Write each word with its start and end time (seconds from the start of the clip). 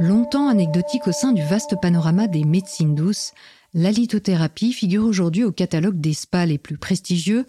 Longtemps 0.00 0.46
anecdotique 0.46 1.08
au 1.08 1.12
sein 1.12 1.32
du 1.32 1.42
vaste 1.42 1.74
panorama 1.82 2.28
des 2.28 2.44
médecines 2.44 2.94
douces, 2.94 3.32
la 3.74 3.90
lithothérapie 3.90 4.72
figure 4.72 5.04
aujourd'hui 5.04 5.42
au 5.42 5.50
catalogue 5.50 6.00
des 6.00 6.14
spas 6.14 6.46
les 6.46 6.56
plus 6.56 6.78
prestigieux 6.78 7.46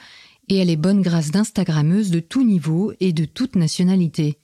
et 0.48 0.58
elle 0.58 0.72
est 0.72 0.76
bonne 0.76 1.04
grâce 1.04 1.30
d'Instagrammeuses 1.30 2.10
de 2.10 2.20
tout 2.20 2.44
niveau 2.44 2.92
et 3.00 3.14
de 3.14 3.26
toute 3.26 3.56
nationalité. 3.56 4.40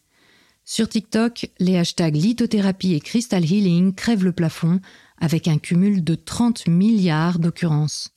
Sur 0.65 0.87
TikTok, 0.87 1.49
les 1.57 1.77
hashtags 1.77 2.15
lithothérapie 2.15 2.93
et 2.93 2.99
crystal 2.99 3.43
healing 3.43 3.95
crèvent 3.95 4.23
le 4.23 4.33
plafond 4.33 4.81
avec 5.17 5.47
un 5.47 5.57
cumul 5.57 6.03
de 6.03 6.13
30 6.13 6.67
milliards 6.67 7.39
d'occurrences. 7.39 8.11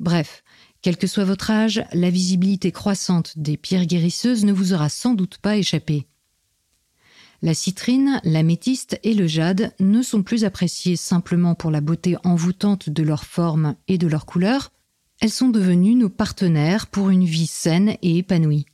Bref, 0.00 0.42
quel 0.82 0.96
que 0.96 1.06
soit 1.06 1.24
votre 1.24 1.52
âge, 1.52 1.84
la 1.92 2.10
visibilité 2.10 2.72
croissante 2.72 3.34
des 3.38 3.56
pierres 3.56 3.86
guérisseuses 3.86 4.44
ne 4.44 4.52
vous 4.52 4.72
aura 4.72 4.88
sans 4.88 5.14
doute 5.14 5.38
pas 5.38 5.56
échappé. 5.56 6.08
La 7.44 7.52
citrine, 7.52 8.22
l'améthyste 8.24 8.98
et 9.02 9.12
le 9.12 9.26
jade 9.26 9.74
ne 9.78 10.00
sont 10.00 10.22
plus 10.22 10.44
appréciées 10.44 10.96
simplement 10.96 11.54
pour 11.54 11.70
la 11.70 11.82
beauté 11.82 12.16
envoûtante 12.24 12.88
de 12.88 13.02
leur 13.02 13.26
forme 13.26 13.76
et 13.86 13.98
de 13.98 14.06
leur 14.06 14.24
couleur, 14.24 14.72
elles 15.20 15.28
sont 15.28 15.50
devenues 15.50 15.94
nos 15.94 16.08
partenaires 16.08 16.86
pour 16.86 17.10
une 17.10 17.26
vie 17.26 17.46
saine 17.46 17.98
et 18.00 18.16
épanouie. 18.16 18.64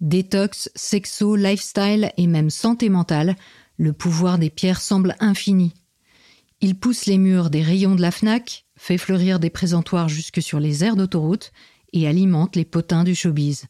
Détox, 0.00 0.72
sexo, 0.74 1.36
lifestyle 1.36 2.10
et 2.16 2.26
même 2.26 2.50
santé 2.50 2.88
mentale, 2.88 3.36
le 3.76 3.92
pouvoir 3.92 4.38
des 4.38 4.50
pierres 4.50 4.80
semble 4.80 5.14
infini. 5.20 5.72
Il 6.60 6.74
pousse 6.74 7.06
les 7.06 7.16
murs 7.16 7.48
des 7.48 7.62
rayons 7.62 7.94
de 7.94 8.02
la 8.02 8.10
FNAC, 8.10 8.66
fait 8.76 8.98
fleurir 8.98 9.38
des 9.38 9.50
présentoirs 9.50 10.08
jusque 10.08 10.42
sur 10.42 10.58
les 10.58 10.82
aires 10.82 10.96
d'autoroute 10.96 11.52
et 11.92 12.08
alimente 12.08 12.56
les 12.56 12.64
potins 12.64 13.04
du 13.04 13.14
showbiz. 13.14 13.66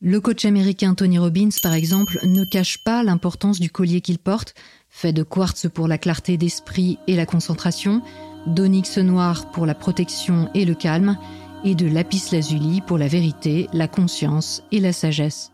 Le 0.00 0.20
coach 0.20 0.44
américain 0.44 0.94
Tony 0.94 1.18
Robbins, 1.18 1.48
par 1.60 1.74
exemple, 1.74 2.20
ne 2.22 2.44
cache 2.44 2.78
pas 2.78 3.02
l'importance 3.02 3.58
du 3.58 3.68
collier 3.68 4.00
qu'il 4.00 4.18
porte, 4.18 4.54
fait 4.88 5.12
de 5.12 5.24
quartz 5.24 5.66
pour 5.74 5.88
la 5.88 5.98
clarté 5.98 6.36
d'esprit 6.36 6.98
et 7.08 7.16
la 7.16 7.26
concentration, 7.26 8.00
d'onyx 8.46 8.98
noir 8.98 9.50
pour 9.50 9.66
la 9.66 9.74
protection 9.74 10.50
et 10.54 10.64
le 10.64 10.76
calme, 10.76 11.18
et 11.64 11.74
de 11.74 11.86
lapis 11.86 12.22
lazuli 12.30 12.80
pour 12.80 12.96
la 12.96 13.08
vérité, 13.08 13.66
la 13.72 13.88
conscience 13.88 14.62
et 14.70 14.78
la 14.78 14.92
sagesse. 14.92 15.50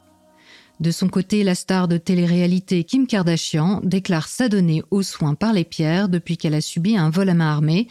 De 0.78 0.90
son 0.90 1.08
côté, 1.08 1.42
la 1.42 1.54
star 1.54 1.88
de 1.88 1.96
télé-réalité 1.96 2.84
Kim 2.84 3.06
Kardashian 3.06 3.80
déclare 3.82 4.28
s'adonner 4.28 4.82
aux 4.90 5.02
soins 5.02 5.34
par 5.34 5.54
les 5.54 5.64
pierres 5.64 6.10
depuis 6.10 6.36
qu'elle 6.36 6.54
a 6.54 6.60
subi 6.60 6.98
un 6.98 7.08
vol 7.08 7.30
à 7.30 7.34
main 7.34 7.50
armée, 7.50 7.88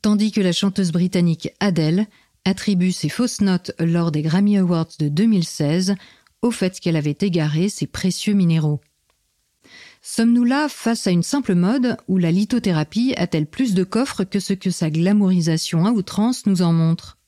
tandis 0.00 0.30
que 0.30 0.40
la 0.40 0.52
chanteuse 0.52 0.92
britannique 0.92 1.50
Adele 1.58 2.06
attribue 2.44 2.92
ses 2.92 3.08
fausses 3.08 3.40
notes 3.40 3.72
lors 3.78 4.10
des 4.10 4.22
Grammy 4.22 4.58
Awards 4.58 4.88
de 4.98 5.08
2016 5.08 5.94
au 6.42 6.50
fait 6.50 6.78
qu'elle 6.80 6.96
avait 6.96 7.16
égaré 7.20 7.68
ses 7.68 7.86
précieux 7.86 8.34
minéraux. 8.34 8.80
Sommes-nous 10.02 10.44
là 10.44 10.68
face 10.68 11.06
à 11.06 11.10
une 11.10 11.22
simple 11.22 11.54
mode 11.54 11.96
où 12.06 12.18
la 12.18 12.30
lithothérapie 12.30 13.14
a-t-elle 13.16 13.46
plus 13.46 13.74
de 13.74 13.84
coffres 13.84 14.24
que 14.24 14.40
ce 14.40 14.54
que 14.54 14.70
sa 14.70 14.90
glamourisation 14.90 15.84
à 15.84 15.90
outrance 15.90 16.46
nous 16.46 16.62
en 16.62 16.72
montre? 16.72 17.18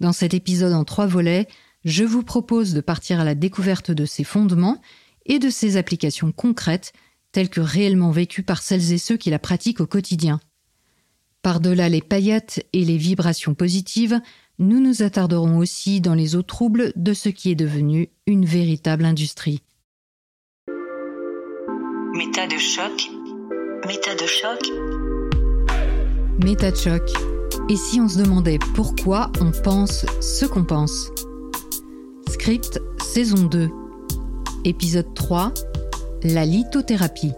Dans 0.00 0.12
cet 0.12 0.34
épisode 0.34 0.72
en 0.72 0.84
trois 0.84 1.06
volets, 1.06 1.48
je 1.84 2.04
vous 2.04 2.22
propose 2.22 2.74
de 2.74 2.80
partir 2.80 3.20
à 3.20 3.24
la 3.24 3.34
découverte 3.34 3.90
de 3.90 4.04
ses 4.04 4.24
fondements 4.24 4.80
et 5.26 5.38
de 5.38 5.50
ses 5.50 5.76
applications 5.76 6.32
concrètes, 6.32 6.92
telles 7.32 7.50
que 7.50 7.60
réellement 7.60 8.10
vécues 8.10 8.42
par 8.42 8.62
celles 8.62 8.92
et 8.92 8.98
ceux 8.98 9.16
qui 9.16 9.30
la 9.30 9.38
pratiquent 9.38 9.80
au 9.80 9.86
quotidien. 9.86 10.40
Par-delà 11.42 11.88
les 11.88 12.00
paillettes 12.00 12.64
et 12.72 12.84
les 12.84 12.96
vibrations 12.96 13.54
positives, 13.54 14.20
nous 14.60 14.78
nous 14.78 15.02
attarderons 15.02 15.58
aussi 15.58 16.00
dans 16.00 16.14
les 16.14 16.36
eaux 16.36 16.42
troubles 16.42 16.92
de 16.94 17.12
ce 17.14 17.28
qui 17.28 17.50
est 17.50 17.56
devenu 17.56 18.10
une 18.28 18.44
véritable 18.44 19.04
industrie. 19.04 19.60
Méta 22.14 22.46
de 22.46 22.58
choc. 22.58 23.10
Méta 23.88 24.14
de 24.14 24.26
choc. 24.26 24.60
Méta 26.44 26.70
de 26.70 26.76
choc. 26.76 27.10
Et 27.68 27.76
si 27.76 28.00
on 28.00 28.08
se 28.08 28.18
demandait 28.18 28.60
pourquoi 28.76 29.32
on 29.40 29.50
pense 29.50 30.06
ce 30.20 30.44
qu'on 30.44 30.64
pense? 30.64 31.10
Script 32.30 32.80
saison 33.02 33.46
2. 33.46 33.68
Épisode 34.64 35.12
3. 35.14 35.52
La 36.22 36.44
lithothérapie. 36.44 37.32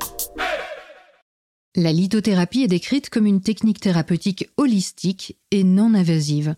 La 1.77 1.93
lithothérapie 1.93 2.63
est 2.63 2.69
décrite 2.69 3.11
comme 3.11 3.27
une 3.27 3.41
technique 3.41 3.81
thérapeutique 3.81 4.49
holistique 4.57 5.37
et 5.51 5.65
non 5.65 5.95
invasive. 5.95 6.55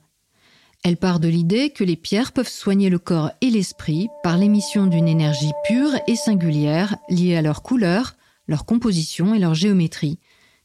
Elle 0.84 0.99
part 0.99 1.21
de 1.21 1.28
l'idée 1.28 1.71
que 1.71 1.84
les 1.84 1.97
pierres 1.97 2.32
peuvent 2.32 2.50
soigner 2.50 2.91
le 2.91 2.99
corps 2.99 3.31
et 3.41 3.49
l'esprit 3.49 4.09
par 4.22 4.37
l'émission 4.37 4.87
d'une 4.87 5.09
énergie 5.09 5.53
pure 5.66 5.93
et 6.06 6.16
singulière 6.16 6.97
liée 7.09 7.34
à 7.34 7.41
leur 7.41 7.62
couleur, 7.62 8.15
leur 8.47 8.66
composition 8.66 9.34
et 9.34 9.38
leur 9.38 9.54
géométrie, 9.54 10.19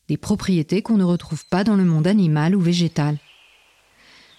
des 0.09 0.17
propriétés 0.17 0.81
qu'on 0.81 0.97
ne 0.97 1.06
retrouve 1.06 1.45
pas 1.45 1.63
dans 1.63 1.78
le 1.78 1.85
monde 1.85 2.06
animal 2.06 2.53
ou 2.53 2.59
végétal. 2.59 3.19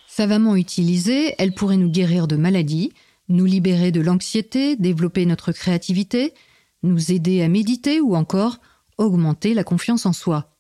Savamment 0.07 0.57
utilisée, 0.57 1.35
elle 1.39 1.55
pourrait 1.55 1.79
nous 1.79 1.91
guérir 1.91 2.29
de 2.29 2.37
maladies, 2.37 2.93
nous 3.31 3.47
libérer 3.47 3.93
de 3.93 4.03
l'anxiété, 4.03 4.77
développer 4.77 5.25
notre 5.25 5.53
créativité, 5.53 6.35
nous 6.83 7.13
aider 7.13 7.41
à 7.41 7.49
méditer 7.49 8.03
ou 8.03 8.15
encore 8.15 8.59
augmenter 9.03 9.55
la 9.55 9.65
confiance 9.65 10.07
en 10.07 10.13
soi. 10.13 10.57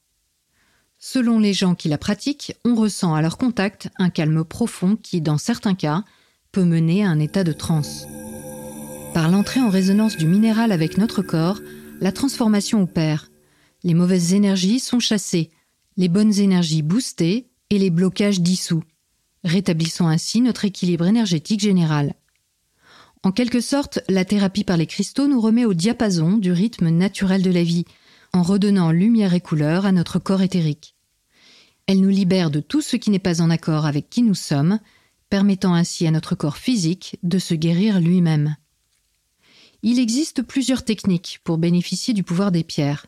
Selon 0.98 1.38
les 1.38 1.52
gens 1.52 1.74
qui 1.74 1.88
la 1.88 1.98
pratiquent, 1.98 2.54
on 2.64 2.74
ressent 2.74 3.14
à 3.14 3.22
leur 3.22 3.36
contact 3.36 3.88
un 3.98 4.10
calme 4.10 4.44
profond 4.44 4.96
qui, 4.96 5.20
dans 5.20 5.38
certains 5.38 5.74
cas, 5.74 6.04
peut 6.52 6.64
mener 6.64 7.04
à 7.04 7.08
un 7.08 7.18
état 7.18 7.44
de 7.44 7.52
transe. 7.52 8.06
Par 9.14 9.30
l'entrée 9.30 9.60
en 9.60 9.68
résonance 9.68 10.16
du 10.16 10.26
minéral 10.26 10.70
avec 10.70 10.98
notre 10.98 11.22
corps, 11.22 11.60
la 12.00 12.12
transformation 12.12 12.82
opère. 12.82 13.30
Les 13.82 13.94
mauvaises 13.94 14.32
énergies 14.32 14.80
sont 14.80 15.00
chassées, 15.00 15.50
les 15.96 16.08
bonnes 16.08 16.38
énergies 16.38 16.82
boostées 16.82 17.48
et 17.70 17.78
les 17.78 17.90
blocages 17.90 18.40
dissous, 18.40 18.82
rétablissant 19.44 20.08
ainsi 20.08 20.40
notre 20.40 20.64
équilibre 20.64 21.06
énergétique 21.06 21.60
général. 21.60 22.14
En 23.24 23.32
quelque 23.32 23.60
sorte, 23.60 24.00
la 24.08 24.24
thérapie 24.24 24.64
par 24.64 24.76
les 24.76 24.86
cristaux 24.86 25.28
nous 25.28 25.40
remet 25.40 25.64
au 25.64 25.74
diapason 25.74 26.38
du 26.38 26.52
rythme 26.52 26.88
naturel 26.88 27.42
de 27.42 27.50
la 27.50 27.62
vie, 27.62 27.84
en 28.32 28.42
redonnant 28.42 28.90
lumière 28.90 29.34
et 29.34 29.40
couleur 29.40 29.86
à 29.86 29.92
notre 29.92 30.18
corps 30.18 30.42
éthérique. 30.42 30.94
Elle 31.86 32.00
nous 32.00 32.08
libère 32.08 32.50
de 32.50 32.60
tout 32.60 32.80
ce 32.80 32.96
qui 32.96 33.10
n'est 33.10 33.18
pas 33.18 33.42
en 33.42 33.50
accord 33.50 33.86
avec 33.86 34.08
qui 34.08 34.22
nous 34.22 34.34
sommes, 34.34 34.78
permettant 35.28 35.74
ainsi 35.74 36.06
à 36.06 36.10
notre 36.10 36.34
corps 36.34 36.56
physique 36.56 37.18
de 37.22 37.38
se 37.38 37.54
guérir 37.54 38.00
lui-même. 38.00 38.56
Il 39.82 39.98
existe 39.98 40.42
plusieurs 40.42 40.84
techniques 40.84 41.40
pour 41.42 41.58
bénéficier 41.58 42.14
du 42.14 42.22
pouvoir 42.22 42.52
des 42.52 42.62
pierres. 42.62 43.06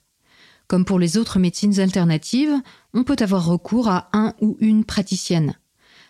Comme 0.66 0.84
pour 0.84 0.98
les 0.98 1.18
autres 1.18 1.38
médecines 1.38 1.78
alternatives, 1.78 2.54
on 2.94 3.04
peut 3.04 3.16
avoir 3.20 3.46
recours 3.46 3.88
à 3.88 4.08
un 4.12 4.34
ou 4.40 4.56
une 4.60 4.84
praticienne. 4.84 5.54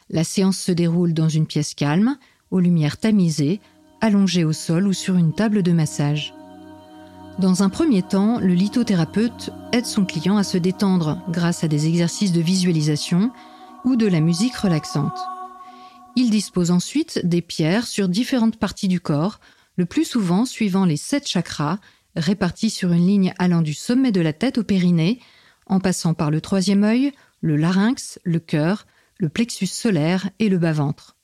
La 0.09 0.25
séance 0.25 0.59
se 0.59 0.73
déroule 0.73 1.13
dans 1.13 1.29
une 1.29 1.47
pièce 1.47 1.75
calme, 1.75 2.17
aux 2.51 2.61
lumières 2.61 2.99
tamisées, 2.99 3.61
allongée 4.01 4.45
au 4.45 4.53
sol 4.53 4.87
ou 4.87 4.93
sur 4.93 5.17
une 5.17 5.35
table 5.35 5.63
de 5.63 5.73
massage. 5.73 6.35
Dans 7.39 7.65
un 7.65 7.69
premier 7.69 8.03
temps, 8.03 8.39
le 8.39 8.55
lithothérapeute 8.55 9.51
aide 9.73 9.87
son 9.87 10.05
client 10.05 10.37
à 10.37 10.45
se 10.45 10.57
détendre 10.57 11.21
grâce 11.29 11.65
à 11.65 11.69
des 11.69 11.89
exercices 11.89 12.31
de 12.31 12.41
visualisation 12.41 13.33
ou 13.85 13.97
de 13.97 14.07
la 14.07 14.21
musique 14.21 14.55
relaxante. 14.55 15.19
Il 16.15 16.31
dispose 16.31 16.71
ensuite 16.71 17.27
des 17.27 17.43
pierres 17.43 17.89
sur 17.89 18.09
différentes 18.09 18.57
parties 18.57 18.87
du 18.87 19.01
corps, 19.01 19.41
le 19.77 19.85
plus 19.85 20.05
souvent 20.05 20.45
suivant 20.45 20.85
les 20.85 20.97
sept 20.97 21.27
chakras, 21.27 21.81
répartis 22.15 22.71
sur 22.71 22.93
une 22.93 23.07
ligne 23.07 23.35
allant 23.37 23.63
du 23.63 23.75
sommet 23.75 24.13
de 24.13 24.21
la 24.21 24.33
tête 24.33 24.59
au 24.59 24.63
périnée, 24.63 25.19
en 25.67 25.81
passant 25.81 26.15
par 26.15 26.31
le 26.31 26.41
troisième 26.41 26.85
œil, 26.85 27.13
le 27.41 27.57
larynx, 27.57 28.21
le 28.23 28.39
cœur, 28.39 28.87
le 29.19 29.29
plexus 29.29 29.67
solaire 29.67 30.31
et 30.39 30.49
le 30.49 30.59
bas-ventre. 30.59 31.17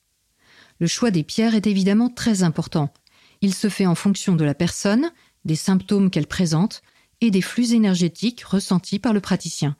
Le 0.79 0.87
choix 0.87 1.09
des 1.09 1.23
pierres 1.23 1.55
est 1.55 1.67
évidemment 1.67 2.09
très 2.09 2.43
important. 2.43 2.91
Il 3.39 3.53
se 3.53 3.69
fait 3.69 3.85
en 3.85 3.95
fonction 3.95 4.35
de 4.35 4.43
la 4.43 4.53
personne, 4.53 5.11
des 5.45 5.55
symptômes 5.55 6.09
qu'elle 6.09 6.27
présente 6.27 6.81
et 7.21 7.31
des 7.31 7.41
flux 7.41 7.73
énergétiques 7.73 8.41
ressentis 8.41 8.99
par 8.99 9.13
le 9.13 9.19
praticien. 9.19 9.75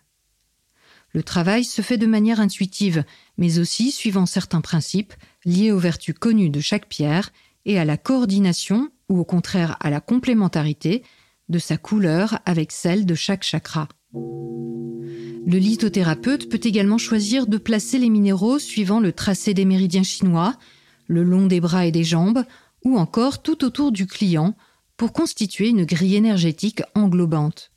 Le 1.14 1.24
travail 1.24 1.66
se 1.66 1.82
fait 1.82 1.98
de 1.98 2.06
manière 2.06 2.40
intuitive, 2.40 3.04
mais 3.38 3.60
aussi 3.60 3.92
suivant 3.92 4.26
certains 4.26 4.62
principes 4.62 5.14
liés 5.44 5.72
aux 5.72 5.80
vertus 5.80 6.16
connues 6.18 6.50
de 6.50 6.62
chaque 6.62 6.88
pierre 6.88 7.32
et 7.66 7.80
à 7.80 7.86
la 7.86 7.98
coordination 7.98 8.90
ou 9.10 9.20
au 9.20 9.26
contraire 9.26 9.76
à 9.82 9.90
la 9.90 10.00
complémentarité 10.00 11.04
de 11.50 11.60
sa 11.60 11.78
couleur 11.78 12.40
avec 12.46 12.72
celle 12.72 13.06
de 13.06 13.16
chaque 13.16 13.44
chakra. 13.44 13.90
Le 14.14 15.58
lithothérapeute 15.58 16.50
peut 16.50 16.62
également 16.64 16.98
choisir 16.98 17.46
de 17.46 17.58
placer 17.58 17.98
les 17.98 18.10
minéraux 18.10 18.60
suivant 18.60 19.00
le 19.00 19.12
tracé 19.12 19.54
des 19.54 19.66
méridiens 19.66 20.04
chinois, 20.04 20.56
le 21.08 21.24
long 21.24 21.48
des 21.48 21.60
bras 21.60 21.86
et 21.86 21.92
des 21.92 22.06
jambes, 22.06 22.46
ou 22.86 22.98
encore 22.98 23.42
tout 23.42 23.66
autour 23.66 23.92
du 23.92 24.08
client 24.08 24.56
pour 25.02 25.14
constituer 25.14 25.70
une 25.70 25.84
grille 25.84 26.14
énergétique 26.14 26.84
englobante. 26.94 27.72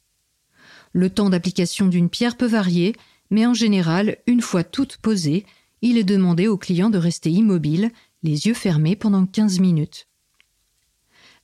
Le 0.93 1.09
temps 1.09 1.31
d'application 1.31 1.87
d'une 1.87 2.11
pierre 2.11 2.37
peut 2.37 2.45
varier, 2.45 2.95
mais 3.31 3.47
en 3.47 3.55
général, 3.55 4.19
une 4.27 4.43
fois 4.43 4.63
toute 4.63 4.99
posée, 4.99 5.47
il 5.81 5.97
est 5.97 6.05
demandé 6.05 6.49
au 6.49 6.59
client 6.59 6.91
de 6.91 6.99
rester 6.99 7.31
immobile, 7.31 7.91
les 8.23 8.47
yeux 8.47 8.53
fermés 8.53 8.95
pendant 8.95 9.25
15 9.25 9.59
minutes. 9.61 10.07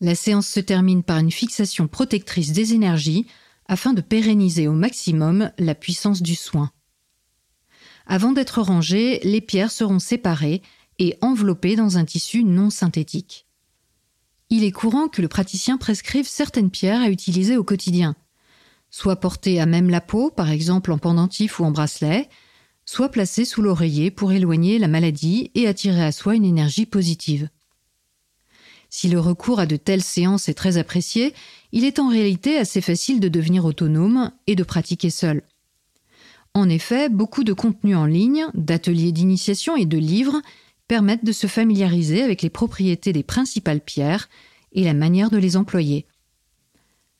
La 0.02 0.14
séance 0.14 0.48
se 0.48 0.60
termine 0.60 1.02
par 1.02 1.16
une 1.16 1.30
fixation 1.30 1.88
protectrice 1.88 2.52
des 2.52 2.74
énergies 2.74 3.24
afin 3.64 3.94
de 3.94 4.02
pérenniser 4.02 4.68
au 4.68 4.74
maximum 4.74 5.50
la 5.56 5.74
puissance 5.74 6.20
du 6.20 6.34
soin. 6.34 6.72
Avant 8.04 8.32
d'être 8.32 8.60
rangées, 8.60 9.18
les 9.22 9.40
pierres 9.40 9.72
seront 9.72 9.98
séparées 9.98 10.60
et 10.98 11.16
enveloppées 11.22 11.74
dans 11.74 11.96
un 11.96 12.04
tissu 12.04 12.44
non 12.44 12.68
synthétique. 12.68 13.46
Il 14.50 14.64
est 14.64 14.72
courant 14.72 15.06
que 15.06 15.22
le 15.22 15.28
praticien 15.28 15.78
prescrive 15.78 16.26
certaines 16.26 16.70
pierres 16.70 17.00
à 17.00 17.08
utiliser 17.08 17.56
au 17.56 17.62
quotidien, 17.62 18.16
soit 18.90 19.16
portées 19.16 19.60
à 19.60 19.66
même 19.66 19.88
la 19.88 20.00
peau, 20.00 20.30
par 20.30 20.50
exemple 20.50 20.90
en 20.90 20.98
pendentif 20.98 21.60
ou 21.60 21.64
en 21.64 21.70
bracelet, 21.70 22.28
soit 22.84 23.10
placées 23.10 23.44
sous 23.44 23.62
l'oreiller 23.62 24.10
pour 24.10 24.32
éloigner 24.32 24.80
la 24.80 24.88
maladie 24.88 25.52
et 25.54 25.68
attirer 25.68 26.02
à 26.02 26.10
soi 26.10 26.34
une 26.34 26.44
énergie 26.44 26.86
positive. 26.86 27.48
Si 28.88 29.08
le 29.08 29.20
recours 29.20 29.60
à 29.60 29.66
de 29.66 29.76
telles 29.76 30.02
séances 30.02 30.48
est 30.48 30.54
très 30.54 30.76
apprécié, 30.76 31.32
il 31.70 31.84
est 31.84 32.00
en 32.00 32.08
réalité 32.08 32.56
assez 32.56 32.80
facile 32.80 33.20
de 33.20 33.28
devenir 33.28 33.64
autonome 33.64 34.32
et 34.48 34.56
de 34.56 34.64
pratiquer 34.64 35.10
seul. 35.10 35.42
En 36.54 36.68
effet, 36.68 37.08
beaucoup 37.08 37.44
de 37.44 37.52
contenus 37.52 37.96
en 37.96 38.06
ligne, 38.06 38.46
d'ateliers 38.54 39.12
d'initiation 39.12 39.76
et 39.76 39.86
de 39.86 39.98
livres 39.98 40.42
permettent 40.90 41.24
de 41.24 41.30
se 41.30 41.46
familiariser 41.46 42.20
avec 42.20 42.42
les 42.42 42.50
propriétés 42.50 43.12
des 43.12 43.22
principales 43.22 43.80
pierres 43.80 44.28
et 44.72 44.82
la 44.82 44.92
manière 44.92 45.30
de 45.30 45.38
les 45.38 45.56
employer. 45.56 46.04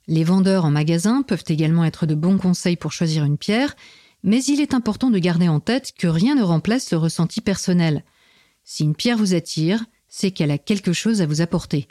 Les 0.08 0.24
vendeurs 0.24 0.64
en 0.64 0.72
magasin 0.72 1.22
peuvent 1.22 1.44
également 1.46 1.84
être 1.84 2.04
de 2.04 2.16
bons 2.16 2.36
conseils 2.36 2.74
pour 2.74 2.90
choisir 2.90 3.24
une 3.24 3.38
pierre, 3.38 3.76
mais 4.24 4.42
il 4.42 4.60
est 4.60 4.74
important 4.74 5.08
de 5.08 5.20
garder 5.20 5.46
en 5.46 5.60
tête 5.60 5.92
que 5.96 6.08
rien 6.08 6.34
ne 6.34 6.42
remplace 6.42 6.90
le 6.90 6.98
ressenti 6.98 7.40
personnel. 7.40 8.02
Si 8.64 8.82
une 8.82 8.96
pierre 8.96 9.18
vous 9.18 9.34
attire, 9.34 9.84
c'est 10.08 10.32
qu'elle 10.32 10.50
a 10.50 10.58
quelque 10.58 10.92
chose 10.92 11.22
à 11.22 11.26
vous 11.26 11.40
apporter. 11.40 11.86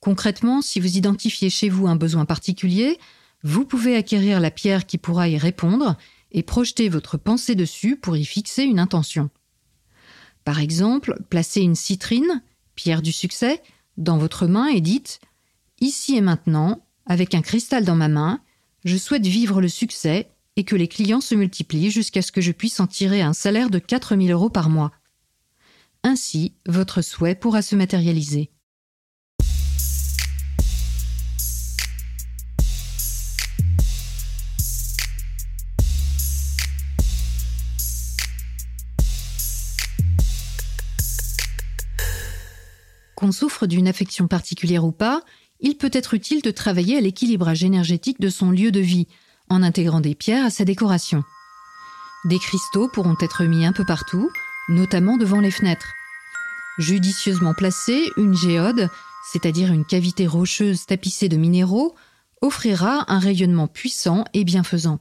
Concrètement, 0.00 0.62
si 0.62 0.80
vous 0.80 0.96
identifiez 0.96 1.48
chez 1.48 1.68
vous 1.68 1.86
un 1.86 1.94
besoin 1.94 2.24
particulier, 2.24 2.98
vous 3.44 3.64
pouvez 3.64 3.94
acquérir 3.94 4.40
la 4.40 4.50
pierre 4.50 4.84
qui 4.84 4.98
pourra 4.98 5.28
y 5.28 5.38
répondre 5.38 5.96
et 6.32 6.42
projeter 6.42 6.88
votre 6.88 7.18
pensée 7.18 7.54
dessus 7.54 7.94
pour 7.94 8.16
y 8.16 8.24
fixer 8.24 8.64
une 8.64 8.80
intention. 8.80 9.30
Par 10.44 10.60
exemple, 10.60 11.18
placez 11.30 11.62
une 11.62 11.74
citrine, 11.74 12.42
pierre 12.74 13.02
du 13.02 13.12
succès, 13.12 13.62
dans 13.96 14.18
votre 14.18 14.46
main 14.46 14.66
et 14.66 14.80
dites 14.80 15.20
Ici 15.80 16.16
et 16.16 16.20
maintenant, 16.20 16.84
avec 17.06 17.34
un 17.34 17.42
cristal 17.42 17.84
dans 17.84 17.96
ma 17.96 18.08
main, 18.08 18.40
je 18.84 18.96
souhaite 18.96 19.26
vivre 19.26 19.60
le 19.60 19.68
succès 19.68 20.30
et 20.56 20.64
que 20.64 20.76
les 20.76 20.88
clients 20.88 21.20
se 21.20 21.34
multiplient 21.34 21.90
jusqu'à 21.90 22.22
ce 22.22 22.32
que 22.32 22.40
je 22.40 22.52
puisse 22.52 22.80
en 22.80 22.86
tirer 22.86 23.22
un 23.22 23.32
salaire 23.32 23.70
de 23.70 23.78
4000 23.78 24.30
euros 24.30 24.50
par 24.50 24.70
mois. 24.70 24.92
Ainsi, 26.02 26.54
votre 26.66 27.02
souhait 27.02 27.34
pourra 27.34 27.62
se 27.62 27.76
matérialiser. 27.76 28.50
Souffre 43.32 43.66
d'une 43.66 43.88
affection 43.88 44.28
particulière 44.28 44.84
ou 44.84 44.92
pas, 44.92 45.22
il 45.60 45.76
peut 45.76 45.90
être 45.92 46.14
utile 46.14 46.42
de 46.42 46.50
travailler 46.50 46.96
à 46.96 47.00
l'équilibrage 47.00 47.64
énergétique 47.64 48.20
de 48.20 48.28
son 48.28 48.50
lieu 48.50 48.70
de 48.70 48.80
vie, 48.80 49.06
en 49.48 49.62
intégrant 49.62 50.00
des 50.00 50.14
pierres 50.14 50.46
à 50.46 50.50
sa 50.50 50.64
décoration. 50.64 51.22
Des 52.24 52.38
cristaux 52.38 52.88
pourront 52.88 53.16
être 53.20 53.44
mis 53.44 53.66
un 53.66 53.72
peu 53.72 53.84
partout, 53.84 54.30
notamment 54.68 55.16
devant 55.16 55.40
les 55.40 55.50
fenêtres. 55.50 55.92
Judicieusement 56.78 57.54
placée, 57.54 58.10
une 58.16 58.34
géode, 58.34 58.88
c'est-à-dire 59.30 59.72
une 59.72 59.84
cavité 59.84 60.26
rocheuse 60.26 60.86
tapissée 60.86 61.28
de 61.28 61.36
minéraux, 61.36 61.94
offrira 62.40 63.04
un 63.12 63.18
rayonnement 63.18 63.68
puissant 63.68 64.24
et 64.34 64.44
bienfaisant. 64.44 65.00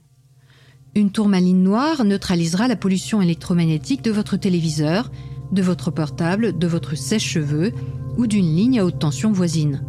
Une 0.96 1.12
tourmaline 1.12 1.64
noire 1.64 2.06
neutralisera 2.06 2.68
la 2.68 2.76
pollution 2.76 3.22
électromagnétique 3.22 4.04
de 4.04 4.12
votre 4.12 4.38
téléviseur, 4.38 5.12
de 5.52 5.62
votre 5.62 5.92
portable, 5.92 6.58
de 6.58 6.68
votre 6.68 6.96
sèche-cheveux 6.96 7.74
ou 8.18 8.28
d'une 8.28 8.56
ligne 8.56 8.80
à 8.80 8.86
haute 8.86 9.00
tension 9.00 9.32
voisine. 9.32 9.84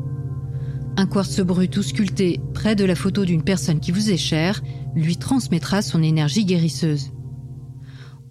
Un 0.96 1.06
quartz 1.06 1.40
brut 1.40 1.76
ou 1.76 1.82
sculpté 1.82 2.40
près 2.54 2.76
de 2.76 2.84
la 2.84 2.94
photo 2.94 3.24
d'une 3.24 3.42
personne 3.42 3.80
qui 3.80 3.90
vous 3.90 4.10
est 4.10 4.16
chère 4.16 4.62
lui 4.94 5.16
transmettra 5.16 5.82
son 5.82 6.02
énergie 6.02 6.44
guérisseuse. 6.44 7.10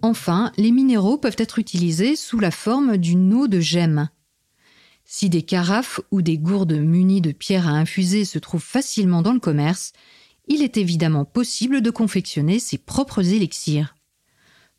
Enfin, 0.00 0.52
les 0.56 0.70
minéraux 0.70 1.18
peuvent 1.18 1.36
être 1.38 1.58
utilisés 1.58 2.16
sous 2.16 2.38
la 2.38 2.50
forme 2.50 2.96
d'une 2.96 3.32
eau 3.34 3.48
de 3.48 3.60
gemme. 3.60 4.08
Si 5.04 5.28
des 5.28 5.42
carafes 5.42 6.00
ou 6.10 6.22
des 6.22 6.38
gourdes 6.38 6.72
munies 6.72 7.20
de 7.20 7.32
pierres 7.32 7.68
à 7.68 7.72
infuser 7.72 8.24
se 8.24 8.38
trouvent 8.38 8.62
facilement 8.62 9.22
dans 9.22 9.32
le 9.32 9.40
commerce, 9.40 9.92
il 10.48 10.62
est 10.62 10.76
évidemment 10.76 11.24
possible 11.24 11.82
de 11.82 11.90
confectionner 11.90 12.58
ses 12.58 12.78
propres 12.78 13.32
élixirs. 13.32 13.94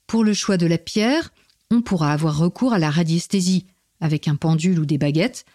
Pour 0.07 0.23
le 0.23 0.33
choix 0.33 0.57
de 0.57 0.67
la 0.67 0.77
pierre, 0.77 1.31
on 1.71 1.81
pourra 1.81 2.11
avoir 2.11 2.37
recours 2.37 2.73
à 2.73 2.79
la 2.79 2.89
radiesthésie, 2.89 3.65
avec 4.05 4.29
un 4.29 4.35
pendule 4.35 4.79
ou 4.79 4.85
des 4.85 4.97
baguettes, 4.97 5.45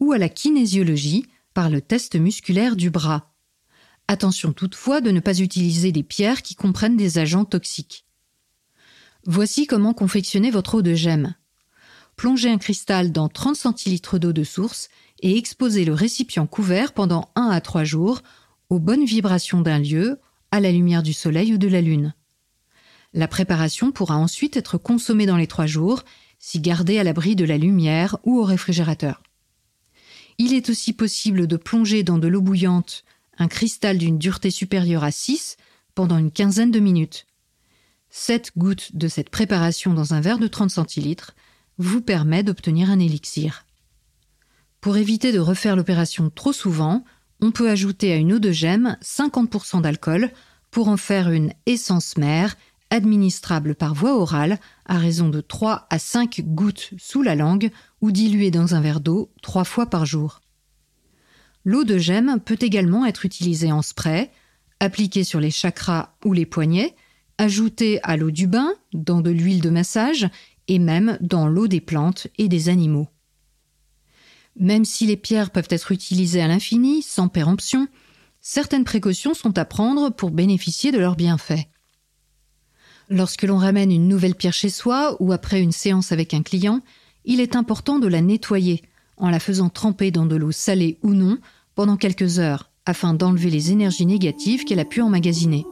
ou 0.00 0.12
à 0.12 0.18
la 0.18 0.28
kinésiologie, 0.28 1.26
par 1.54 1.70
le 1.70 1.80
test 1.80 2.16
musculaire 2.16 2.76
du 2.76 2.90
bras. 2.90 3.32
Attention 4.08 4.52
toutefois 4.52 5.00
de 5.00 5.10
ne 5.10 5.20
pas 5.20 5.38
utiliser 5.38 5.92
des 5.92 6.02
pierres 6.02 6.42
qui 6.42 6.54
comprennent 6.54 6.96
des 6.96 7.18
agents 7.18 7.44
toxiques. 7.44 8.06
Voici 9.26 9.66
comment 9.66 9.92
confectionner 9.92 10.50
votre 10.50 10.76
eau 10.76 10.82
de 10.82 10.94
gemme. 10.94 11.34
Plongez 12.16 12.50
un 12.50 12.58
cristal 12.58 13.12
dans 13.12 13.28
30 13.28 13.54
centilitres 13.54 14.18
d'eau 14.18 14.32
de 14.32 14.44
source 14.44 14.88
et 15.20 15.36
exposez 15.36 15.84
le 15.84 15.92
récipient 15.92 16.46
couvert 16.46 16.92
pendant 16.92 17.30
1 17.36 17.48
à 17.48 17.60
3 17.60 17.84
jours 17.84 18.22
aux 18.70 18.78
bonnes 18.78 19.04
vibrations 19.04 19.60
d'un 19.60 19.78
lieu, 19.78 20.18
à 20.50 20.60
la 20.60 20.72
lumière 20.72 21.02
du 21.02 21.12
soleil 21.12 21.54
ou 21.54 21.58
de 21.58 21.68
la 21.68 21.80
lune. 21.80 22.14
La 23.14 23.28
préparation 23.28 23.92
pourra 23.92 24.16
ensuite 24.16 24.56
être 24.56 24.78
consommée 24.78 25.26
dans 25.26 25.36
les 25.36 25.46
3 25.46 25.66
jours 25.66 26.04
si 26.38 26.60
gardée 26.60 26.98
à 26.98 27.04
l'abri 27.04 27.36
de 27.36 27.44
la 27.44 27.58
lumière 27.58 28.18
ou 28.24 28.38
au 28.38 28.44
réfrigérateur. 28.44 29.22
Il 30.38 30.54
est 30.54 30.70
aussi 30.70 30.92
possible 30.92 31.46
de 31.46 31.56
plonger 31.56 32.02
dans 32.02 32.18
de 32.18 32.28
l'eau 32.28 32.40
bouillante 32.40 33.04
un 33.38 33.48
cristal 33.48 33.98
d'une 33.98 34.18
dureté 34.18 34.50
supérieure 34.50 35.04
à 35.04 35.10
6 35.10 35.56
pendant 35.94 36.18
une 36.18 36.30
quinzaine 36.30 36.70
de 36.70 36.80
minutes. 36.80 37.26
7 38.10 38.52
gouttes 38.56 38.96
de 38.96 39.08
cette 39.08 39.30
préparation 39.30 39.94
dans 39.94 40.14
un 40.14 40.20
verre 40.20 40.38
de 40.38 40.46
30 40.46 40.70
centilitres 40.70 41.34
vous 41.76 42.00
permet 42.00 42.42
d'obtenir 42.42 42.90
un 42.90 42.98
élixir. 42.98 43.64
Pour 44.80 44.96
éviter 44.96 45.32
de 45.32 45.38
refaire 45.38 45.76
l'opération 45.76 46.30
trop 46.30 46.52
souvent, 46.52 47.04
on 47.40 47.50
peut 47.50 47.68
ajouter 47.68 48.12
à 48.12 48.16
une 48.16 48.32
eau 48.32 48.38
de 48.38 48.52
gemme 48.52 48.96
50% 49.02 49.82
d'alcool 49.82 50.30
pour 50.70 50.88
en 50.88 50.96
faire 50.96 51.30
une 51.30 51.52
essence 51.66 52.16
mère 52.16 52.56
administrable 52.90 53.74
par 53.74 53.94
voie 53.94 54.18
orale 54.18 54.58
à 54.86 54.98
raison 54.98 55.28
de 55.28 55.40
3 55.40 55.86
à 55.90 55.98
5 55.98 56.42
gouttes 56.44 56.90
sous 56.98 57.22
la 57.22 57.34
langue 57.34 57.70
ou 58.00 58.10
diluée 58.10 58.50
dans 58.50 58.74
un 58.74 58.80
verre 58.80 59.00
d'eau 59.00 59.30
trois 59.42 59.64
fois 59.64 59.86
par 59.86 60.06
jour. 60.06 60.40
L'eau 61.64 61.84
de 61.84 61.98
gemme 61.98 62.40
peut 62.44 62.58
également 62.60 63.04
être 63.04 63.24
utilisée 63.26 63.72
en 63.72 63.82
spray, 63.82 64.30
appliquée 64.80 65.24
sur 65.24 65.40
les 65.40 65.50
chakras 65.50 66.14
ou 66.24 66.32
les 66.32 66.46
poignets, 66.46 66.94
ajoutée 67.36 68.00
à 68.02 68.16
l'eau 68.16 68.30
du 68.30 68.46
bain, 68.46 68.72
dans 68.92 69.20
de 69.20 69.30
l'huile 69.30 69.60
de 69.60 69.70
massage 69.70 70.28
et 70.66 70.78
même 70.78 71.18
dans 71.20 71.48
l'eau 71.48 71.68
des 71.68 71.80
plantes 71.80 72.26
et 72.38 72.48
des 72.48 72.68
animaux. 72.68 73.08
Même 74.56 74.84
si 74.84 75.06
les 75.06 75.16
pierres 75.16 75.50
peuvent 75.50 75.68
être 75.70 75.92
utilisées 75.92 76.42
à 76.42 76.48
l'infini, 76.48 77.02
sans 77.02 77.28
péremption, 77.28 77.86
certaines 78.40 78.84
précautions 78.84 79.34
sont 79.34 79.56
à 79.56 79.64
prendre 79.64 80.10
pour 80.10 80.30
bénéficier 80.30 80.90
de 80.90 80.98
leurs 80.98 81.16
bienfaits. 81.16 81.66
Lorsque 83.10 83.44
l'on 83.44 83.56
ramène 83.56 83.90
une 83.90 84.06
nouvelle 84.06 84.34
pierre 84.34 84.52
chez 84.52 84.68
soi 84.68 85.16
ou 85.20 85.32
après 85.32 85.62
une 85.62 85.72
séance 85.72 86.12
avec 86.12 86.34
un 86.34 86.42
client, 86.42 86.80
il 87.24 87.40
est 87.40 87.56
important 87.56 87.98
de 87.98 88.06
la 88.06 88.20
nettoyer 88.20 88.82
en 89.16 89.30
la 89.30 89.40
faisant 89.40 89.70
tremper 89.70 90.10
dans 90.10 90.26
de 90.26 90.36
l'eau 90.36 90.52
salée 90.52 90.98
ou 91.02 91.14
non 91.14 91.38
pendant 91.74 91.96
quelques 91.96 92.38
heures 92.38 92.70
afin 92.84 93.14
d'enlever 93.14 93.50
les 93.50 93.72
énergies 93.72 94.06
négatives 94.06 94.64
qu'elle 94.64 94.80
a 94.80 94.84
pu 94.84 95.00
emmagasiner. 95.00 95.64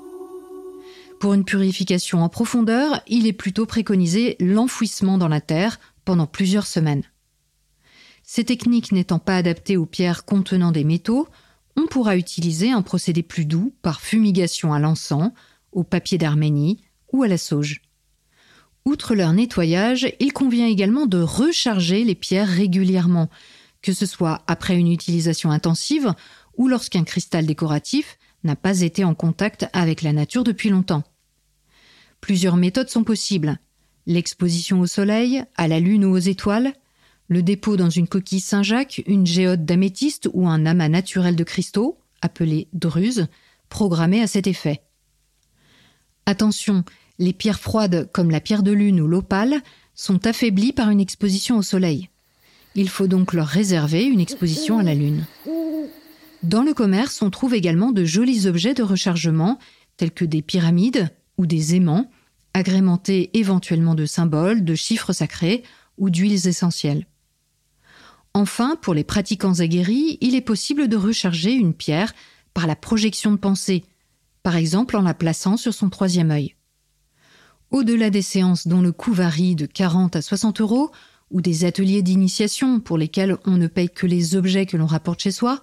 Pour 1.21 1.35
une 1.35 1.45
purification 1.45 2.23
en 2.23 2.29
profondeur, 2.29 3.01
il 3.07 3.27
est 3.27 3.33
plutôt 3.33 3.65
préconisé 3.65 4.37
l'enfouissement 4.39 5.17
dans 5.19 5.29
la 5.29 5.41
terre 5.41 5.79
pendant 6.05 6.27
plusieurs 6.27 6.67
semaines. 6.67 7.05
Ces 8.23 8.45
techniques 8.45 8.93
n'étant 8.93 9.19
pas 9.19 9.37
adaptées 9.37 9.77
aux 9.77 9.87
pierres 9.87 10.25
contenant 10.25 10.73
des 10.73 10.85
métaux, 10.85 11.29
on 11.77 11.87
pourra 11.87 12.17
utiliser 12.17 12.71
un 12.71 12.83
procédé 12.83 13.23
plus 13.23 13.45
doux 13.45 13.73
par 13.83 14.01
fumigation 14.01 14.73
à 14.73 14.79
l'encens, 14.79 15.33
au 15.73 15.85
papier 15.85 16.19
d'Arménie, 16.19 16.81
ou 17.13 17.23
à 17.23 17.29
la 17.29 17.39
sauge. 17.39 17.83
Outre 18.85 19.15
leur 19.15 19.33
nettoyage, 19.33 20.07
il 20.21 20.33
convient 20.33 20.69
également 20.69 21.07
de 21.07 21.21
recharger 21.21 22.05
les 22.05 22.15
pierres 22.15 22.49
régulièrement, 22.49 23.29
que 23.83 23.93
ce 23.93 24.07
soit 24.07 24.43
après 24.47 24.77
une 24.77 24.93
utilisation 24.93 25.51
intensive 25.51 26.15
ou 26.57 26.69
lorsqu'un 26.69 27.05
cristal 27.05 27.47
décoratif 27.47 28.19
n'a 28.45 28.57
pas 28.57 28.81
été 28.81 29.05
en 29.05 29.15
contact 29.15 29.67
avec 29.73 30.03
la 30.03 30.13
nature 30.13 30.45
depuis 30.45 30.69
longtemps. 30.69 31.03
Plusieurs 32.21 32.57
méthodes 32.57 32.89
sont 32.89 33.05
possibles. 33.05 33.59
L'exposition 34.07 34.81
au 34.81 34.87
soleil, 34.87 35.43
à 35.57 35.69
la 35.69 35.81
lune 35.81 36.05
ou 36.05 36.13
aux 36.13 36.19
étoiles, 36.19 36.73
le 37.29 37.43
dépôt 37.43 37.77
dans 37.77 37.91
une 37.91 38.07
coquille 38.07 38.41
Saint-Jacques, 38.41 39.03
une 39.07 39.27
géode 39.27 39.65
d'améthyste 39.65 40.29
ou 40.33 40.49
un 40.49 40.65
amas 40.65 40.89
naturel 40.89 41.35
de 41.35 41.45
cristaux, 41.45 41.99
appelées 42.23 42.69
druzes, 42.73 43.27
programmées 43.69 44.23
à 44.23 44.29
cet 44.29 44.47
effet. 44.47 44.83
Attention, 46.27 46.85
les 47.19 47.33
pierres 47.33 47.61
froides 47.61 48.11
comme 48.13 48.31
la 48.31 48.41
pierre 48.41 48.63
de 48.63 48.73
lune 48.73 49.01
ou 49.01 49.07
l'opale 49.07 49.63
sont 49.95 50.27
affaiblies 50.27 50.73
par 50.73 50.91
une 50.91 51.01
exposition 51.01 51.57
au 51.57 51.63
soleil. 51.63 52.11
Il 52.75 52.89
faut 52.89 53.07
donc 53.07 53.33
leur 53.33 53.47
réserver 53.47 54.05
une 54.05 54.21
exposition 54.21 54.79
à 54.79 54.83
la 54.83 54.95
lune. 54.95 55.25
Dans 56.43 56.63
le 56.63 56.75
commerce, 56.75 57.23
on 57.23 57.31
trouve 57.31 57.55
également 57.55 57.93
de 57.93 58.05
jolis 58.05 58.47
objets 58.47 58.75
de 58.75 58.83
rechargement 58.83 59.59
tels 59.97 60.11
que 60.11 60.25
des 60.27 60.43
pyramides 60.43 61.09
ou 61.39 61.47
des 61.47 61.75
aimants, 61.75 62.11
agrémentés 62.53 63.31
éventuellement 63.33 63.95
de 63.95 64.05
symboles, 64.05 64.65
de 64.65 64.75
chiffres 64.75 65.13
sacrés 65.13 65.63
ou 65.97 66.11
d'huiles 66.11 66.47
essentielles. 66.47 67.07
Enfin, 68.35 68.77
pour 68.77 68.93
les 68.93 69.05
pratiquants 69.05 69.61
aguerris, 69.61 70.19
il 70.21 70.35
est 70.35 70.43
possible 70.43 70.89
de 70.89 70.97
recharger 70.97 71.53
une 71.53 71.73
pierre 71.73 72.13
par 72.53 72.67
la 72.67 72.77
projection 72.77 73.33
de 73.33 73.39
pensée, 73.39 73.85
par 74.47 74.55
exemple 74.55 74.97
en 74.97 75.03
la 75.03 75.13
plaçant 75.13 75.57
sur 75.57 75.75
son 75.75 75.91
troisième 75.91 76.31
œil. 76.31 76.55
Au-delà 77.73 78.11
des 78.11 78.23
séances 78.23 78.69
dont 78.69 78.81
le 78.81 78.93
coût 78.93 79.13
varie 79.13 79.57
de 79.57 79.67
40 79.67 80.15
à 80.15 80.23
60 80.23 80.61
euros, 80.61 80.93
ou 81.33 81.41
des 81.41 81.65
ateliers 81.65 82.01
d'initiation 82.01 82.79
pour 82.79 82.97
lesquels 82.97 83.39
on 83.45 83.57
ne 83.57 83.67
paye 83.67 83.91
que 83.91 84.07
les 84.07 84.37
objets 84.37 84.65
que 84.65 84.77
l'on 84.77 84.87
rapporte 84.87 85.21
chez 85.21 85.33
soi, 85.33 85.61